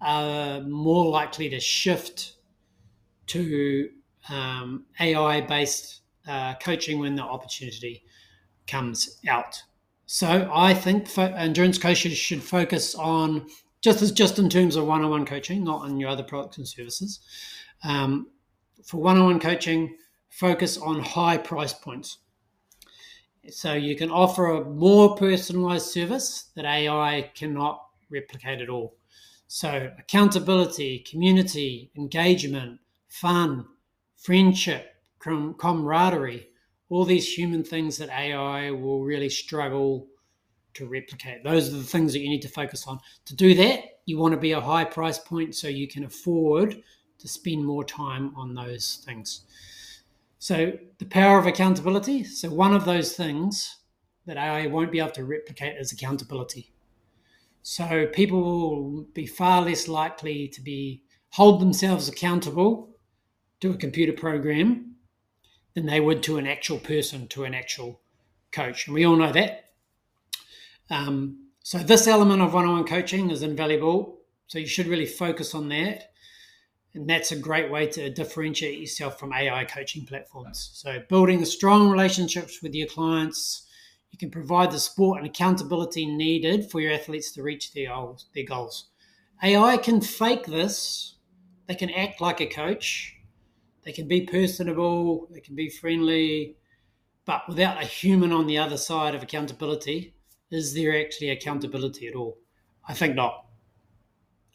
are 0.00 0.60
more 0.62 1.06
likely 1.10 1.48
to 1.50 1.60
shift 1.60 2.34
to 3.28 3.90
um, 4.28 4.86
AI 5.00 5.40
based 5.40 6.00
uh, 6.28 6.54
coaching 6.54 7.00
when 7.00 7.16
the 7.16 7.22
opportunity 7.22 8.04
comes 8.66 9.20
out. 9.28 9.62
So, 10.06 10.50
I 10.54 10.74
think 10.74 11.08
fo- 11.08 11.34
endurance 11.34 11.78
coaches 11.78 12.16
should 12.16 12.42
focus 12.42 12.94
on 12.94 13.46
just 13.82 14.02
as 14.02 14.12
just 14.12 14.38
in 14.38 14.48
terms 14.48 14.76
of 14.76 14.86
one 14.86 15.02
on 15.02 15.10
one 15.10 15.26
coaching, 15.26 15.64
not 15.64 15.82
on 15.82 15.98
your 15.98 16.08
other 16.08 16.22
products 16.22 16.58
and 16.58 16.66
services. 16.66 17.20
Um, 17.84 18.28
for 18.86 18.98
one 18.98 19.18
on 19.18 19.24
one 19.24 19.40
coaching, 19.40 19.96
focus 20.30 20.78
on 20.78 21.00
high 21.00 21.36
price 21.36 21.72
points. 21.72 22.18
So 23.50 23.74
you 23.74 23.96
can 23.96 24.10
offer 24.10 24.46
a 24.46 24.64
more 24.64 25.16
personalized 25.16 25.86
service 25.86 26.50
that 26.54 26.64
AI 26.64 27.30
cannot 27.34 27.82
replicate 28.10 28.60
at 28.60 28.68
all. 28.70 28.96
So 29.48 29.92
accountability, 29.98 31.00
community, 31.00 31.90
engagement, 31.96 32.80
fun, 33.08 33.66
friendship, 34.16 34.94
com- 35.18 35.54
camaraderie, 35.54 36.48
all 36.88 37.04
these 37.04 37.32
human 37.32 37.64
things 37.64 37.98
that 37.98 38.08
AI 38.08 38.70
will 38.70 39.02
really 39.02 39.28
struggle 39.28 40.06
to 40.74 40.86
replicate. 40.86 41.42
Those 41.42 41.72
are 41.72 41.78
the 41.78 41.82
things 41.82 42.12
that 42.12 42.20
you 42.20 42.28
need 42.28 42.42
to 42.42 42.48
focus 42.48 42.86
on. 42.86 43.00
To 43.26 43.34
do 43.34 43.54
that, 43.54 43.80
you 44.04 44.18
want 44.18 44.34
to 44.34 44.40
be 44.40 44.52
a 44.52 44.60
high 44.60 44.84
price 44.84 45.18
point 45.18 45.54
so 45.54 45.68
you 45.68 45.88
can 45.88 46.04
afford 46.04 46.82
to 47.18 47.28
spend 47.28 47.64
more 47.64 47.84
time 47.84 48.32
on 48.36 48.54
those 48.54 49.02
things. 49.04 49.42
So, 50.38 50.78
the 50.98 51.06
power 51.06 51.38
of 51.38 51.46
accountability. 51.46 52.24
So, 52.24 52.50
one 52.50 52.74
of 52.74 52.84
those 52.84 53.14
things 53.14 53.78
that 54.26 54.36
AI 54.36 54.66
won't 54.66 54.92
be 54.92 55.00
able 55.00 55.10
to 55.12 55.24
replicate 55.24 55.76
is 55.76 55.92
accountability. 55.92 56.72
So, 57.62 58.06
people 58.06 58.42
will 58.42 59.02
be 59.14 59.26
far 59.26 59.62
less 59.62 59.88
likely 59.88 60.46
to 60.48 60.60
be 60.60 61.02
hold 61.30 61.60
themselves 61.60 62.08
accountable 62.08 62.96
to 63.60 63.70
a 63.70 63.76
computer 63.76 64.12
program 64.12 64.96
than 65.74 65.86
they 65.86 66.00
would 66.00 66.22
to 66.22 66.38
an 66.38 66.46
actual 66.46 66.78
person, 66.78 67.28
to 67.28 67.44
an 67.44 67.54
actual 67.54 68.00
coach. 68.52 68.86
And 68.86 68.94
we 68.94 69.04
all 69.04 69.16
know 69.16 69.32
that. 69.32 69.70
Um, 70.90 71.48
so, 71.62 71.78
this 71.78 72.06
element 72.06 72.42
of 72.42 72.54
one 72.54 72.66
on 72.66 72.72
one 72.72 72.84
coaching 72.84 73.30
is 73.30 73.42
invaluable. 73.42 74.18
So, 74.46 74.58
you 74.58 74.66
should 74.66 74.86
really 74.86 75.06
focus 75.06 75.54
on 75.54 75.68
that. 75.70 76.12
And 76.96 77.06
that's 77.06 77.30
a 77.30 77.36
great 77.36 77.70
way 77.70 77.86
to 77.88 78.08
differentiate 78.08 78.80
yourself 78.80 79.18
from 79.20 79.34
AI 79.34 79.66
coaching 79.66 80.06
platforms. 80.06 80.70
So, 80.72 81.02
building 81.10 81.44
strong 81.44 81.90
relationships 81.90 82.62
with 82.62 82.74
your 82.74 82.86
clients, 82.88 83.66
you 84.10 84.18
can 84.18 84.30
provide 84.30 84.70
the 84.70 84.78
support 84.78 85.18
and 85.18 85.26
accountability 85.26 86.06
needed 86.06 86.70
for 86.70 86.80
your 86.80 86.92
athletes 86.92 87.32
to 87.32 87.42
reach 87.42 87.74
their 87.74 87.88
goals. 87.88 88.30
Their 88.34 88.46
goals. 88.46 88.88
AI 89.42 89.76
can 89.76 90.00
fake 90.00 90.46
this, 90.46 91.16
they 91.66 91.74
can 91.74 91.90
act 91.90 92.22
like 92.22 92.40
a 92.40 92.46
coach, 92.46 93.14
They 93.84 93.92
can 93.92 94.08
be 94.08 94.22
personable, 94.22 95.28
they 95.30 95.40
can 95.40 95.54
be 95.54 95.68
friendly, 95.68 96.56
but 97.26 97.42
without 97.46 97.80
a 97.80 97.86
human 97.86 98.32
on 98.32 98.46
the 98.46 98.58
other 98.58 98.78
side 98.78 99.14
of 99.14 99.22
accountability, 99.22 100.14
is 100.50 100.72
there 100.72 100.98
actually 100.98 101.28
accountability 101.28 102.08
at 102.08 102.14
all? 102.14 102.38
I 102.88 102.94
think 102.94 103.14
not. 103.14 103.45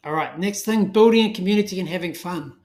All 0.04 0.12
right, 0.12 0.36
next 0.36 0.62
thing 0.62 0.86
building 0.86 1.30
a 1.30 1.32
community 1.32 1.78
and 1.78 1.88
having 1.88 2.12
fun. 2.12 2.56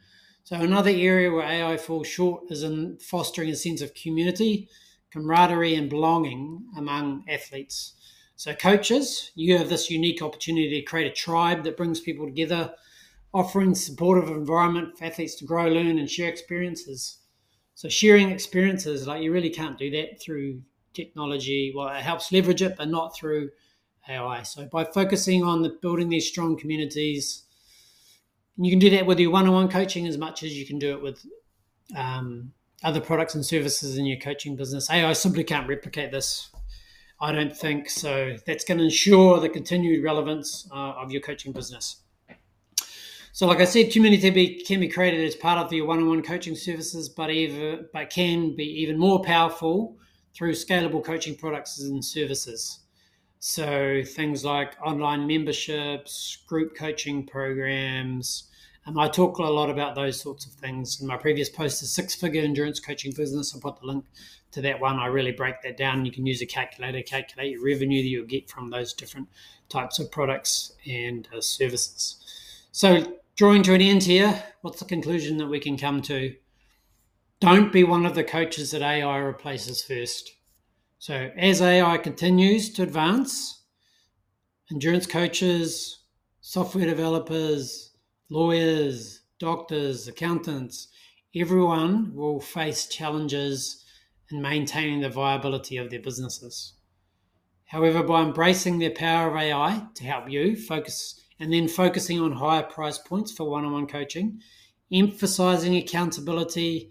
So, 0.43 0.55
another 0.55 0.89
area 0.89 1.31
where 1.31 1.45
AI 1.45 1.77
falls 1.77 2.07
short 2.07 2.49
is 2.49 2.63
in 2.63 2.97
fostering 2.97 3.49
a 3.49 3.55
sense 3.55 3.79
of 3.81 3.93
community, 3.93 4.69
camaraderie, 5.11 5.75
and 5.75 5.87
belonging 5.87 6.65
among 6.75 7.25
athletes. 7.29 7.93
So, 8.37 8.55
coaches, 8.55 9.31
you 9.35 9.55
have 9.55 9.69
this 9.69 9.91
unique 9.91 10.23
opportunity 10.23 10.79
to 10.79 10.81
create 10.81 11.11
a 11.11 11.13
tribe 11.13 11.63
that 11.65 11.77
brings 11.77 11.99
people 11.99 12.25
together, 12.25 12.73
offering 13.35 13.75
supportive 13.75 14.29
environment 14.29 14.97
for 14.97 15.05
athletes 15.05 15.35
to 15.35 15.45
grow, 15.45 15.67
learn, 15.67 15.99
and 15.99 16.09
share 16.09 16.29
experiences. 16.29 17.19
So, 17.75 17.87
sharing 17.87 18.31
experiences, 18.31 19.05
like 19.05 19.21
you 19.21 19.31
really 19.31 19.51
can't 19.51 19.77
do 19.77 19.91
that 19.91 20.19
through 20.19 20.63
technology. 20.95 21.71
Well, 21.75 21.89
it 21.89 22.01
helps 22.01 22.31
leverage 22.31 22.63
it, 22.63 22.77
but 22.77 22.89
not 22.89 23.15
through 23.15 23.51
AI. 24.09 24.43
So 24.43 24.65
by 24.65 24.83
focusing 24.85 25.43
on 25.43 25.61
the, 25.61 25.69
building 25.81 26.09
these 26.09 26.27
strong 26.27 26.57
communities, 26.57 27.43
you 28.57 28.71
can 28.71 28.79
do 28.79 28.89
that 28.91 29.05
with 29.05 29.19
your 29.19 29.31
one-on-one 29.31 29.69
coaching 29.69 30.07
as 30.07 30.17
much 30.17 30.43
as 30.43 30.53
you 30.57 30.65
can 30.65 30.79
do 30.79 30.93
it 30.93 31.01
with 31.01 31.25
um, 31.95 32.51
other 32.83 33.01
products 33.01 33.35
and 33.35 33.45
services 33.45 33.97
in 33.97 34.05
your 34.05 34.19
coaching 34.19 34.55
business. 34.55 34.89
AI 34.89 35.13
simply 35.13 35.43
can't 35.43 35.67
replicate 35.67 36.11
this. 36.11 36.49
I 37.19 37.31
don't 37.31 37.55
think 37.55 37.89
so. 37.89 38.35
That's 38.45 38.63
going 38.63 38.77
to 38.77 38.83
ensure 38.83 39.39
the 39.39 39.49
continued 39.49 40.03
relevance 40.03 40.67
uh, 40.71 40.75
of 40.75 41.11
your 41.11 41.21
coaching 41.21 41.51
business. 41.51 42.03
So, 43.31 43.45
like 43.45 43.59
I 43.59 43.65
said, 43.65 43.91
community 43.91 44.63
can 44.63 44.79
be 44.79 44.87
created 44.87 45.23
as 45.23 45.35
part 45.35 45.63
of 45.63 45.71
your 45.71 45.85
one-on-one 45.85 46.23
coaching 46.23 46.55
services, 46.55 47.07
but 47.07 47.29
even 47.29 47.87
but 47.93 48.09
can 48.09 48.55
be 48.55 48.63
even 48.81 48.97
more 48.97 49.21
powerful 49.21 49.95
through 50.35 50.53
scalable 50.53 51.03
coaching 51.03 51.35
products 51.35 51.79
and 51.79 52.03
services. 52.03 52.79
So 53.39 54.01
things 54.03 54.43
like 54.43 54.73
online 54.83 55.27
memberships, 55.27 56.37
group 56.47 56.75
coaching 56.75 57.25
programs. 57.25 58.49
Um, 58.85 58.97
I 58.97 59.09
talk 59.09 59.37
a 59.37 59.43
lot 59.43 59.69
about 59.69 59.95
those 59.95 60.19
sorts 60.19 60.45
of 60.45 60.53
things 60.53 61.01
in 61.01 61.07
my 61.07 61.17
previous 61.17 61.49
post, 61.49 61.81
the 61.81 61.87
six 61.87 62.15
figure 62.15 62.41
endurance 62.41 62.79
coaching 62.79 63.11
business. 63.11 63.53
I'll 63.53 63.61
put 63.61 63.79
the 63.79 63.85
link 63.85 64.05
to 64.51 64.61
that 64.61 64.79
one. 64.79 64.97
I 64.97 65.07
really 65.07 65.33
break 65.33 65.61
that 65.61 65.77
down. 65.77 66.05
You 66.05 66.11
can 66.11 66.25
use 66.25 66.41
a 66.41 66.45
calculator, 66.45 67.01
calculate 67.01 67.51
your 67.51 67.63
revenue 67.63 68.01
that 68.01 68.07
you'll 68.07 68.25
get 68.25 68.49
from 68.49 68.69
those 68.69 68.93
different 68.93 69.27
types 69.69 69.99
of 69.99 70.09
products 70.09 70.73
and 70.87 71.27
uh, 71.35 71.41
services. 71.41 72.23
So, 72.71 73.17
drawing 73.35 73.63
to 73.63 73.73
an 73.73 73.81
end 73.81 74.03
here, 74.03 74.41
what's 74.61 74.79
the 74.79 74.85
conclusion 74.85 75.37
that 75.37 75.47
we 75.47 75.59
can 75.59 75.77
come 75.77 76.01
to? 76.03 76.33
Don't 77.39 77.71
be 77.71 77.83
one 77.83 78.05
of 78.05 78.15
the 78.15 78.23
coaches 78.23 78.71
that 78.71 78.81
AI 78.81 79.17
replaces 79.17 79.83
first. 79.83 80.33
So, 80.99 81.31
as 81.37 81.61
AI 81.61 81.97
continues 81.97 82.71
to 82.73 82.83
advance, 82.83 83.61
endurance 84.71 85.05
coaches, 85.05 85.99
software 86.41 86.87
developers, 86.87 87.91
lawyers, 88.29 89.21
doctors, 89.39 90.07
accountants, 90.07 90.87
everyone 91.35 92.15
will 92.15 92.39
face 92.39 92.87
challenges 92.87 93.85
in 94.31 94.41
maintaining 94.41 95.01
the 95.01 95.09
viability 95.09 95.77
of 95.77 95.91
their 95.91 96.01
businesses. 96.01 96.73
However, 97.65 98.01
by 98.01 98.23
embracing 98.23 98.79
the 98.79 98.89
power 98.89 99.29
of 99.29 99.35
AI 99.35 99.87
to 99.93 100.03
help 100.03 100.29
you 100.29 100.55
focus 100.55 101.21
and 101.39 101.53
then 101.53 101.67
focusing 101.67 102.19
on 102.19 102.31
higher 102.31 102.63
price 102.63 102.97
points 102.97 103.31
for 103.31 103.49
one 103.49 103.65
on 103.65 103.73
one 103.73 103.87
coaching, 103.87 104.41
emphasizing 104.91 105.75
accountability, 105.75 106.89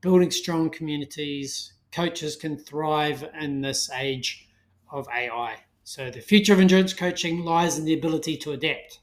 building 0.00 0.30
strong 0.30 0.70
communities, 0.70 1.71
coaches 1.92 2.36
can 2.36 2.56
thrive 2.56 3.28
in 3.38 3.60
this 3.60 3.90
age 3.90 4.48
of 4.90 5.06
AI. 5.08 5.56
So, 5.84 6.10
the 6.10 6.20
future 6.20 6.52
of 6.52 6.60
endurance 6.60 6.94
coaching 6.94 7.44
lies 7.44 7.78
in 7.78 7.84
the 7.84 7.94
ability 7.94 8.36
to 8.38 8.52
adapt 8.52 9.00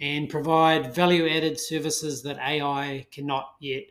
and 0.00 0.28
provide 0.28 0.94
value 0.94 1.28
added 1.28 1.58
services 1.58 2.22
that 2.22 2.38
AI 2.38 3.06
cannot 3.10 3.54
yet 3.60 3.84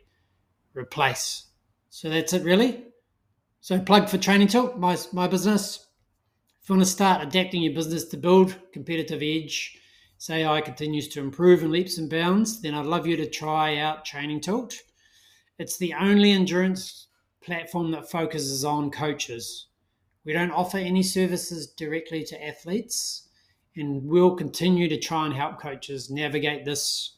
replace. 0.74 1.46
So, 1.90 2.08
that's 2.10 2.32
it, 2.32 2.42
really. 2.42 2.84
So, 3.60 3.80
plug 3.80 4.08
for 4.08 4.18
Training 4.18 4.48
Tilt, 4.48 4.78
my, 4.78 4.96
my 5.12 5.26
business. 5.26 5.86
If 6.62 6.68
you 6.68 6.74
want 6.74 6.84
to 6.84 6.90
start 6.90 7.22
adapting 7.22 7.62
your 7.62 7.74
business 7.74 8.04
to 8.06 8.16
build 8.16 8.56
competitive 8.72 9.22
edge, 9.22 9.78
as 10.18 10.30
AI 10.30 10.60
continues 10.60 11.08
to 11.08 11.20
improve 11.20 11.62
in 11.62 11.70
leaps 11.70 11.98
and 11.98 12.10
bounds, 12.10 12.60
then 12.60 12.74
I'd 12.74 12.86
love 12.86 13.06
you 13.06 13.16
to 13.16 13.28
try 13.28 13.76
out 13.76 14.04
Training 14.04 14.40
Tilt. 14.40 14.74
It's 15.58 15.78
the 15.78 15.94
only 15.94 16.32
endurance 16.32 17.05
platform 17.46 17.92
that 17.92 18.10
focuses 18.10 18.64
on 18.64 18.90
coaches. 18.90 19.68
We 20.24 20.32
don't 20.32 20.50
offer 20.50 20.76
any 20.76 21.02
services 21.02 21.68
directly 21.68 22.24
to 22.24 22.44
athletes, 22.44 23.28
and 23.76 24.04
we'll 24.04 24.34
continue 24.34 24.88
to 24.88 24.98
try 24.98 25.24
and 25.24 25.34
help 25.34 25.60
coaches 25.60 26.10
navigate 26.10 26.64
this 26.64 27.16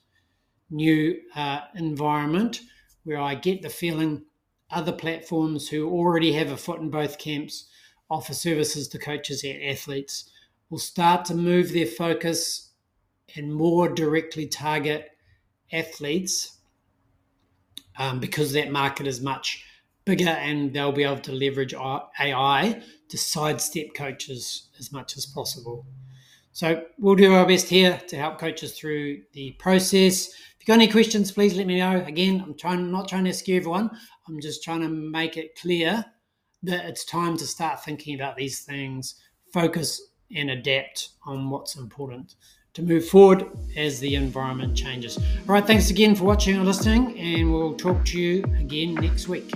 new 0.71 1.17
uh, 1.35 1.61
environment 1.75 2.61
where 3.05 3.19
I 3.19 3.35
get 3.35 3.63
the 3.63 3.71
feeling 3.71 4.23
other 4.71 4.93
platforms 4.93 5.69
who 5.69 5.89
already 5.89 6.33
have 6.35 6.51
a 6.51 6.57
foot 6.57 6.81
in 6.81 6.91
both 6.91 7.19
camps 7.19 7.69
offer 8.11 8.35
services 8.35 8.89
to 8.89 8.99
coaches 8.99 9.43
and 9.45 9.63
athletes 9.63 10.31
will 10.69 10.79
start 10.79 11.25
to 11.25 11.35
move 11.35 11.73
their 11.73 11.87
focus 11.87 12.73
and 13.37 13.55
more 13.55 13.89
directly 13.89 14.47
target 14.47 15.11
athletes 15.73 16.59
um, 17.99 18.21
because 18.21 18.53
that 18.53 18.71
market 18.71 19.07
is 19.07 19.21
much 19.21 19.65
bigger 20.09 20.31
and 20.31 20.73
they'll 20.73 20.91
be 20.91 21.05
able 21.05 21.19
to 21.19 21.33
leverage 21.33 21.75
AI 21.75 22.83
to 23.09 23.19
sidestep 23.19 23.95
coaches 23.95 24.69
as 24.79 24.91
much 24.91 25.17
as 25.17 25.27
possible. 25.27 25.87
So 26.53 26.83
we'll 26.99 27.15
do 27.15 27.35
our 27.35 27.47
best 27.47 27.69
here 27.69 28.01
to 28.09 28.17
help 28.17 28.39
coaches 28.39 28.73
through 28.73 29.23
the 29.33 29.53
process. 29.59 30.29
If 30.29 30.57
you've 30.61 30.67
got 30.67 30.75
any 30.75 30.89
questions, 30.89 31.31
please 31.31 31.55
let 31.55 31.67
me 31.67 31.79
know. 31.79 32.03
Again, 32.05 32.43
I'm 32.45 32.57
trying 32.57 32.91
not 32.91 33.09
trying 33.09 33.27
to 33.27 33.35
scare 33.35 33.59
everyone. 33.59 33.91
I'm 34.27 34.41
just 34.41 34.65
trying 34.65 34.81
to 34.81 34.89
make 34.89 35.37
it 35.37 35.59
clear 35.61 36.05
that 36.63 36.87
it's 36.87 37.05
time 37.05 37.37
to 37.37 37.47
start 37.47 37.85
thinking 37.85 38.15
about 38.15 38.37
these 38.37 38.61
things, 38.61 39.15
focus 39.53 40.03
and 40.35 40.51
adapt 40.51 41.11
on 41.27 41.51
what's 41.51 41.77
important 41.77 42.35
to 42.75 42.83
move 42.83 43.07
forward 43.09 43.47
as 43.77 44.01
the 44.01 44.15
environment 44.15 44.77
changes. 44.77 45.19
All 45.19 45.55
right, 45.55 45.67
thanks 45.67 45.91
again 45.91 46.15
for 46.15 46.25
watching 46.25 46.57
and 46.57 46.65
listening, 46.65 47.19
and 47.19 47.53
we'll 47.53 47.75
talk 47.75 48.05
to 48.07 48.21
you 48.21 48.43
again 48.59 48.95
next 48.95 49.29
week. 49.29 49.53